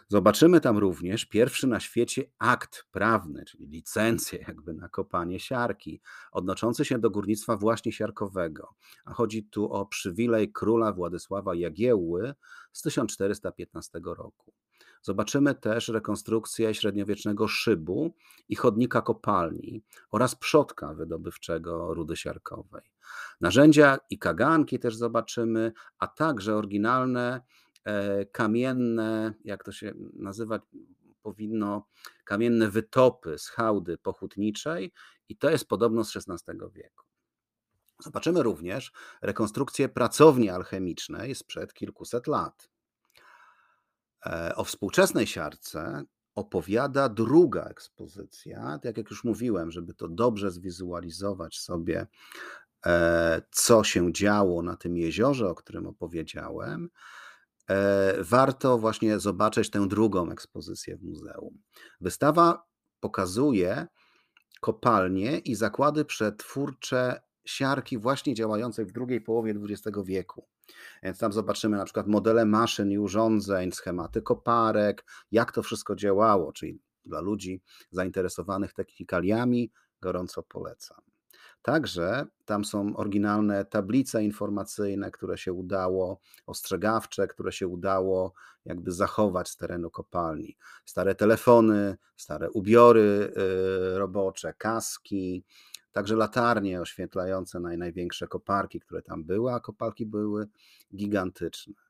Zobaczymy 0.08 0.60
tam 0.60 0.78
również 0.78 1.24
pierwszy 1.24 1.66
na 1.66 1.80
świecie 1.80 2.22
akt 2.38 2.86
prawny, 2.90 3.44
czyli 3.44 3.66
licencję 3.66 4.38
jakby 4.48 4.74
na 4.74 4.88
kopanie 4.88 5.40
siarki, 5.40 6.00
odnoszący 6.32 6.84
się 6.84 6.98
do 6.98 7.10
górnictwa 7.10 7.56
właśnie 7.56 7.92
siarkowego. 7.92 8.74
A 9.04 9.12
chodzi 9.12 9.44
tu 9.44 9.72
o 9.72 9.86
przywilej 9.86 10.52
króla 10.52 10.92
Władysława 10.92 11.54
Jagiełły 11.54 12.34
z 12.72 12.82
1415 12.82 14.00
roku. 14.04 14.52
Zobaczymy 15.02 15.54
też 15.54 15.88
rekonstrukcję 15.88 16.74
średniowiecznego 16.74 17.48
szybu 17.48 18.14
i 18.48 18.56
chodnika 18.56 19.02
kopalni 19.02 19.84
oraz 20.10 20.34
przodka 20.34 20.94
wydobywczego 20.94 21.94
rudy 21.94 22.16
siarkowej. 22.16 22.82
Narzędzia 23.40 23.98
i 24.10 24.18
kaganki 24.18 24.78
też 24.78 24.96
zobaczymy, 24.96 25.72
a 25.98 26.06
także 26.06 26.56
oryginalne 26.56 27.40
kamienne, 28.32 29.34
jak 29.44 29.64
to 29.64 29.72
się 29.72 29.92
nazywać 30.12 30.62
powinno, 31.26 31.86
kamienne 32.24 32.70
wytopy 32.70 33.38
z 33.38 33.48
hałdy 33.48 33.98
pochutniczej 33.98 34.92
i 35.28 35.36
to 35.36 35.50
jest 35.50 35.68
podobno 35.68 36.04
z 36.04 36.16
XVI 36.16 36.58
wieku. 36.72 37.04
Zobaczymy 37.98 38.42
również 38.42 38.92
rekonstrukcję 39.22 39.88
pracowni 39.88 40.50
alchemicznej 40.50 41.34
sprzed 41.34 41.74
kilkuset 41.74 42.26
lat. 42.26 42.68
E, 44.26 44.54
o 44.56 44.64
współczesnej 44.64 45.26
siarce 45.26 46.04
opowiada 46.34 47.08
druga 47.08 47.64
ekspozycja. 47.64 48.78
Tak 48.82 48.96
jak 48.96 49.10
już 49.10 49.24
mówiłem, 49.24 49.70
żeby 49.70 49.94
to 49.94 50.08
dobrze 50.08 50.50
zwizualizować 50.50 51.58
sobie, 51.58 52.06
e, 52.86 53.42
co 53.50 53.84
się 53.84 54.12
działo 54.12 54.62
na 54.62 54.76
tym 54.76 54.96
jeziorze, 54.96 55.48
o 55.48 55.54
którym 55.54 55.86
opowiedziałem, 55.86 56.88
E, 56.88 57.25
warto 58.20 58.78
właśnie 58.78 59.18
zobaczyć 59.18 59.70
tę 59.70 59.88
drugą 59.88 60.30
ekspozycję 60.30 60.96
w 60.96 61.02
muzeum. 61.02 61.62
Wystawa 62.00 62.66
pokazuje 63.00 63.86
kopalnie 64.60 65.38
i 65.38 65.54
zakłady 65.54 66.04
przetwórcze 66.04 67.20
siarki 67.44 67.98
właśnie 67.98 68.34
działającej 68.34 68.86
w 68.86 68.92
drugiej 68.92 69.20
połowie 69.20 69.54
XX 69.62 69.98
wieku. 70.04 70.46
Więc 71.02 71.18
tam 71.18 71.32
zobaczymy 71.32 71.76
na 71.76 71.84
przykład 71.84 72.06
modele 72.06 72.44
maszyn 72.44 72.90
i 72.90 72.98
urządzeń, 72.98 73.72
schematy 73.72 74.22
koparek, 74.22 75.04
jak 75.30 75.52
to 75.52 75.62
wszystko 75.62 75.96
działało, 75.96 76.52
czyli 76.52 76.80
dla 77.04 77.20
ludzi 77.20 77.62
zainteresowanych 77.90 78.72
technikaliami 78.72 79.72
gorąco 80.00 80.42
polecam. 80.42 81.15
Także 81.66 82.26
tam 82.44 82.64
są 82.64 82.96
oryginalne 82.96 83.64
tablice 83.64 84.24
informacyjne, 84.24 85.10
które 85.10 85.38
się 85.38 85.52
udało, 85.52 86.20
ostrzegawcze, 86.46 87.26
które 87.26 87.52
się 87.52 87.68
udało 87.68 88.32
jakby 88.64 88.92
zachować 88.92 89.48
z 89.48 89.56
terenu 89.56 89.90
kopalni. 89.90 90.56
Stare 90.84 91.14
telefony, 91.14 91.96
stare 92.16 92.50
ubiory 92.50 93.32
y, 93.94 93.98
robocze, 93.98 94.54
kaski, 94.58 95.44
także 95.92 96.16
latarnie 96.16 96.80
oświetlające 96.80 97.60
największe 97.60 98.28
koparki, 98.28 98.80
które 98.80 99.02
tam 99.02 99.24
były, 99.24 99.52
a 99.52 99.60
kopalki 99.60 100.06
były 100.06 100.48
gigantyczne. 100.96 101.85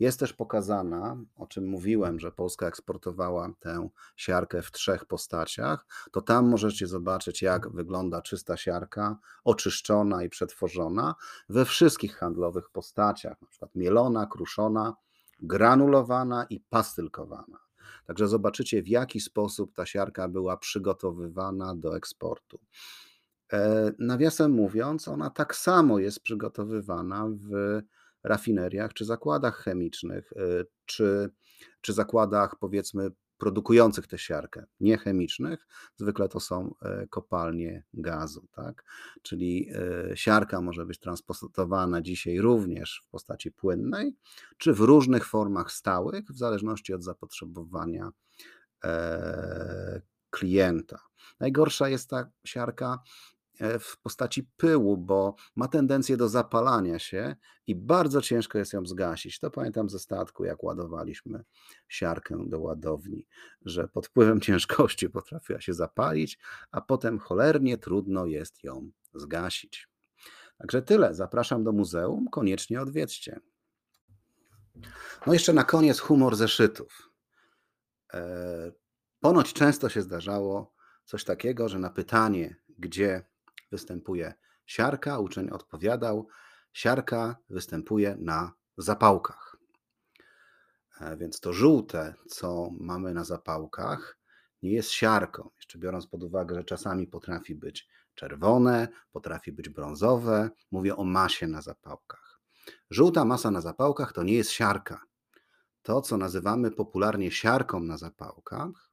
Jest 0.00 0.20
też 0.20 0.32
pokazana, 0.32 1.16
o 1.36 1.46
czym 1.46 1.66
mówiłem, 1.66 2.20
że 2.20 2.32
Polska 2.32 2.66
eksportowała 2.66 3.52
tę 3.60 3.88
siarkę 4.16 4.62
w 4.62 4.72
trzech 4.72 5.04
postaciach, 5.04 5.86
to 6.12 6.20
tam 6.20 6.48
możecie 6.48 6.86
zobaczyć, 6.86 7.42
jak 7.42 7.68
wygląda 7.68 8.22
czysta 8.22 8.56
siarka, 8.56 9.18
oczyszczona 9.44 10.22
i 10.22 10.28
przetworzona 10.28 11.14
we 11.48 11.64
wszystkich 11.64 12.16
handlowych 12.16 12.70
postaciach, 12.70 13.42
na 13.42 13.48
przykład 13.48 13.74
mielona, 13.74 14.26
kruszona, 14.26 14.94
granulowana 15.42 16.46
i 16.50 16.60
pastylkowana. 16.60 17.58
Także 18.06 18.28
zobaczycie, 18.28 18.82
w 18.82 18.88
jaki 18.88 19.20
sposób 19.20 19.74
ta 19.74 19.86
siarka 19.86 20.28
była 20.28 20.56
przygotowywana 20.56 21.74
do 21.76 21.96
eksportu. 21.96 22.58
E, 23.52 23.92
nawiasem 23.98 24.52
mówiąc, 24.52 25.08
ona 25.08 25.30
tak 25.30 25.56
samo 25.56 25.98
jest 25.98 26.20
przygotowywana 26.20 27.26
w 27.28 27.80
rafineriach 28.24 28.94
czy 28.94 29.04
zakładach 29.04 29.56
chemicznych, 29.56 30.32
y, 30.32 30.66
czy, 30.84 31.30
czy 31.80 31.92
zakładach 31.92 32.56
powiedzmy 32.58 33.10
produkujących 33.38 34.06
tę 34.06 34.18
siarkę, 34.18 34.64
niechemicznych, 34.80 35.66
zwykle 35.96 36.28
to 36.28 36.40
są 36.40 36.74
e, 36.82 37.06
kopalnie 37.06 37.84
gazu, 37.94 38.46
tak? 38.52 38.84
Czyli 39.22 39.70
e, 40.10 40.16
siarka 40.16 40.60
może 40.60 40.86
być 40.86 40.98
transportowana 40.98 42.02
dzisiaj 42.02 42.38
również 42.38 43.02
w 43.06 43.10
postaci 43.10 43.52
płynnej, 43.52 44.16
czy 44.58 44.72
w 44.72 44.80
różnych 44.80 45.26
formach 45.26 45.72
stałych, 45.72 46.24
w 46.30 46.38
zależności 46.38 46.94
od 46.94 47.02
zapotrzebowania 47.02 48.10
e, 48.84 50.00
klienta. 50.30 50.98
Najgorsza 51.40 51.88
jest 51.88 52.10
ta 52.10 52.30
siarka 52.44 52.98
w 53.80 54.00
postaci 54.02 54.42
pyłu, 54.56 54.96
bo 54.96 55.34
ma 55.56 55.68
tendencję 55.68 56.16
do 56.16 56.28
zapalania 56.28 56.98
się 56.98 57.36
i 57.66 57.74
bardzo 57.74 58.20
ciężko 58.20 58.58
jest 58.58 58.72
ją 58.72 58.86
zgasić. 58.86 59.38
To 59.38 59.50
pamiętam 59.50 59.88
ze 59.88 59.98
statku, 59.98 60.44
jak 60.44 60.64
ładowaliśmy 60.64 61.44
siarkę 61.88 62.44
do 62.46 62.60
ładowni, 62.60 63.26
że 63.64 63.88
pod 63.88 64.06
wpływem 64.06 64.40
ciężkości 64.50 65.10
potrafiła 65.10 65.60
się 65.60 65.74
zapalić, 65.74 66.38
a 66.70 66.80
potem 66.80 67.18
cholernie 67.18 67.78
trudno 67.78 68.26
jest 68.26 68.64
ją 68.64 68.90
zgasić. 69.14 69.88
Także 70.58 70.82
tyle. 70.82 71.14
Zapraszam 71.14 71.64
do 71.64 71.72
muzeum. 71.72 72.28
Koniecznie 72.30 72.80
odwiedźcie. 72.80 73.40
No 75.26 75.32
jeszcze 75.32 75.52
na 75.52 75.64
koniec 75.64 75.98
humor 75.98 76.36
zeszytów. 76.36 77.10
E, 78.14 78.72
ponoć 79.20 79.52
często 79.52 79.88
się 79.88 80.02
zdarzało 80.02 80.74
coś 81.04 81.24
takiego, 81.24 81.68
że 81.68 81.78
na 81.78 81.90
pytanie, 81.90 82.56
gdzie 82.78 83.24
występuje 83.70 84.34
siarka, 84.66 85.18
uczeń 85.18 85.50
odpowiadał: 85.50 86.28
Siarka 86.72 87.36
występuje 87.50 88.16
na 88.18 88.52
zapałkach. 88.78 89.56
E, 91.00 91.16
więc 91.16 91.40
to 91.40 91.52
żółte, 91.52 92.14
co 92.28 92.70
mamy 92.80 93.14
na 93.14 93.24
zapałkach, 93.24 94.18
nie 94.62 94.72
jest 94.72 94.90
siarką. 94.90 95.50
Jeszcze 95.56 95.78
biorąc 95.78 96.06
pod 96.06 96.22
uwagę, 96.22 96.54
że 96.54 96.64
czasami 96.64 97.06
potrafi 97.06 97.54
być 97.54 97.88
czerwone, 98.14 98.88
potrafi 99.12 99.52
być 99.52 99.68
brązowe. 99.68 100.50
Mówię 100.70 100.96
o 100.96 101.04
masie 101.04 101.46
na 101.46 101.62
zapałkach. 101.62 102.40
Żółta 102.90 103.24
masa 103.24 103.50
na 103.50 103.60
zapałkach 103.60 104.12
to 104.12 104.22
nie 104.22 104.34
jest 104.34 104.50
siarka. 104.50 105.00
To, 105.82 106.00
co 106.00 106.16
nazywamy 106.16 106.70
popularnie 106.70 107.30
siarką 107.30 107.80
na 107.80 107.98
zapałkach, 107.98 108.90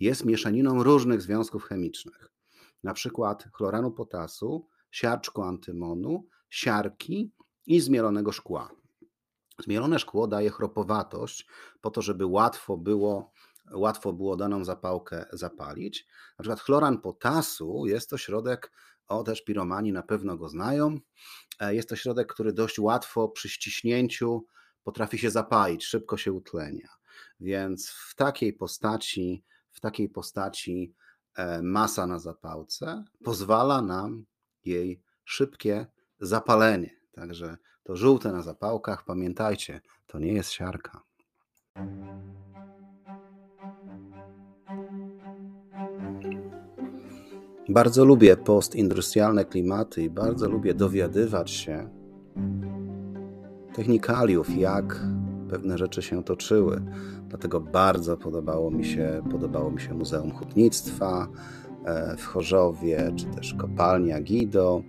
jest 0.00 0.24
mieszaniną 0.24 0.82
różnych 0.82 1.22
związków 1.22 1.64
chemicznych, 1.64 2.30
na 2.86 2.94
przykład 2.94 3.48
chloranu 3.52 3.90
potasu, 3.90 4.68
siarczku 4.90 5.42
antymonu, 5.42 6.26
siarki 6.50 7.32
i 7.66 7.80
zmielonego 7.80 8.32
szkła. 8.32 8.70
Zmielone 9.58 9.98
szkło 9.98 10.26
daje 10.26 10.50
chropowatość 10.50 11.46
po 11.80 11.90
to, 11.90 12.02
żeby 12.02 12.26
łatwo 12.26 12.76
było, 12.76 13.32
łatwo 13.72 14.12
było 14.12 14.36
daną 14.36 14.64
zapałkę 14.64 15.26
zapalić. 15.32 16.06
Na 16.38 16.42
przykład 16.42 16.60
chloran 16.60 17.00
potasu 17.00 17.86
jest 17.86 18.10
to 18.10 18.18
środek, 18.18 18.72
o 19.08 19.22
też 19.22 19.44
piromani 19.44 19.92
na 19.92 20.02
pewno 20.02 20.36
go 20.36 20.48
znają. 20.48 20.98
E, 21.60 21.74
jest 21.74 21.88
to 21.88 21.96
środek, 21.96 22.32
który 22.32 22.52
dość 22.52 22.78
łatwo 22.78 23.28
przy 23.28 23.48
ściśnięciu 23.48 24.46
potrafi 24.82 25.18
się 25.18 25.30
zapalić, 25.30 25.84
szybko 25.84 26.16
się 26.16 26.32
utlenia. 26.32 26.88
Więc 27.40 27.90
w 27.90 28.14
takiej 28.14 28.52
postaci, 28.52 29.44
w 29.72 29.80
takiej 29.80 30.08
postaci 30.08 30.94
masa 31.62 32.06
na 32.06 32.18
zapałce 32.18 33.04
pozwala 33.24 33.82
nam 33.82 34.24
jej 34.64 35.02
szybkie 35.24 35.86
zapalenie. 36.20 36.90
Także 37.12 37.56
to 37.82 37.96
żółte 37.96 38.32
na 38.32 38.42
zapałkach, 38.42 39.04
pamiętajcie, 39.04 39.80
to 40.06 40.18
nie 40.18 40.32
jest 40.32 40.50
siarka. 40.50 41.02
Bardzo 47.68 48.04
lubię 48.04 48.36
postindustrialne 48.36 49.44
klimaty 49.44 50.02
i 50.02 50.10
bardzo 50.10 50.48
lubię 50.48 50.74
dowiadywać 50.74 51.50
się 51.50 51.90
technikaliów, 53.74 54.56
jak 54.56 55.00
pewne 55.50 55.78
rzeczy 55.78 56.02
się 56.02 56.24
toczyły. 56.24 56.82
Dlatego 57.28 57.60
bardzo 57.60 58.16
podobało 58.16 58.70
mi 58.70 58.84
się, 58.84 59.22
podobało 59.30 59.70
mi 59.70 59.80
się 59.80 59.94
Muzeum 59.94 60.30
Hutnictwa 60.30 61.28
e, 61.84 62.16
w 62.16 62.26
Chorzowie, 62.26 63.12
czy 63.16 63.24
też 63.26 63.54
kopalnia 63.54 64.20
Gido. 64.20 64.82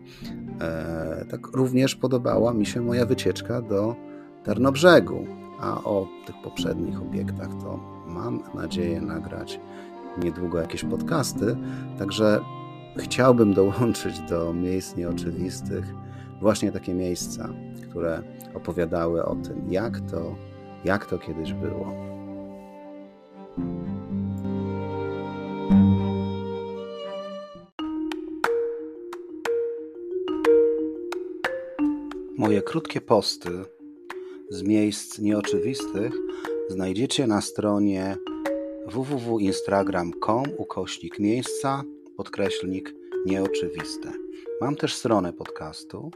E, 0.62 1.26
tak 1.32 1.48
również 1.48 1.96
podobała 1.96 2.54
mi 2.54 2.66
się 2.66 2.82
moja 2.82 3.06
wycieczka 3.06 3.62
do 3.62 3.96
Tarnobrzegu, 4.44 5.26
a 5.60 5.84
o 5.84 6.08
tych 6.26 6.36
poprzednich 6.44 7.02
obiektach 7.02 7.50
to 7.62 7.80
mam 8.08 8.44
nadzieję 8.56 9.02
nagrać 9.02 9.60
niedługo 10.24 10.58
jakieś 10.58 10.84
podcasty, 10.84 11.58
także 12.00 12.40
chciałbym 12.98 13.54
dołączyć 13.54 14.20
do 14.20 14.54
miejsc 14.54 14.96
nieoczywistych 14.96 15.94
właśnie 16.42 16.72
takie 16.72 16.94
miejsca, 16.94 17.50
które 17.90 18.24
opowiadały 18.54 19.26
o 19.26 19.36
tym, 19.36 19.72
jak 19.72 20.02
to, 20.02 20.36
jak 20.86 21.06
to 21.06 21.18
kiedyś 21.18 21.54
było. 21.54 21.94
Moje 32.38 32.62
krótkie 32.62 33.02
posty 33.02 33.50
z 34.50 34.64
miejsc 34.64 35.20
nieoczywistych 35.20 36.14
znajdziecie 36.70 37.28
na 37.28 37.42
stronie 37.42 38.18
www.instagram.com 38.88 40.44
ukośnik 40.58 41.20
miejsca 41.20 41.84
podkreślnik 42.18 42.94
nieoczywiste. 43.26 44.27
Mam 44.62 44.76
też 44.76 44.96
stronę 44.96 45.34
podcastu 45.34 46.12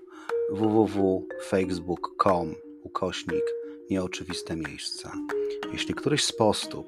www.facebook.com 0.52 2.56
ukośnik 2.84 3.44
nieoczywiste 3.90 4.56
miejsca. 4.56 5.12
Jeśli 5.74 5.94
któryś 5.94 6.24
z 6.24 6.32
postów 6.32 6.86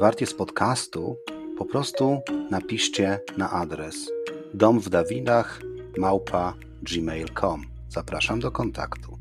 wart 0.00 0.20
jest 0.20 0.38
podcastu, 0.38 1.16
po 1.58 1.64
prostu 1.64 2.20
napiszcie 2.50 3.20
na 3.36 3.50
adres 3.50 4.10
dom 4.54 4.80
w 4.80 4.88
Dawidach 4.88 5.60
małpa 5.98 6.54
gmail.com. 6.82 7.62
Zapraszam 7.88 8.40
do 8.40 8.50
kontaktu. 8.50 9.18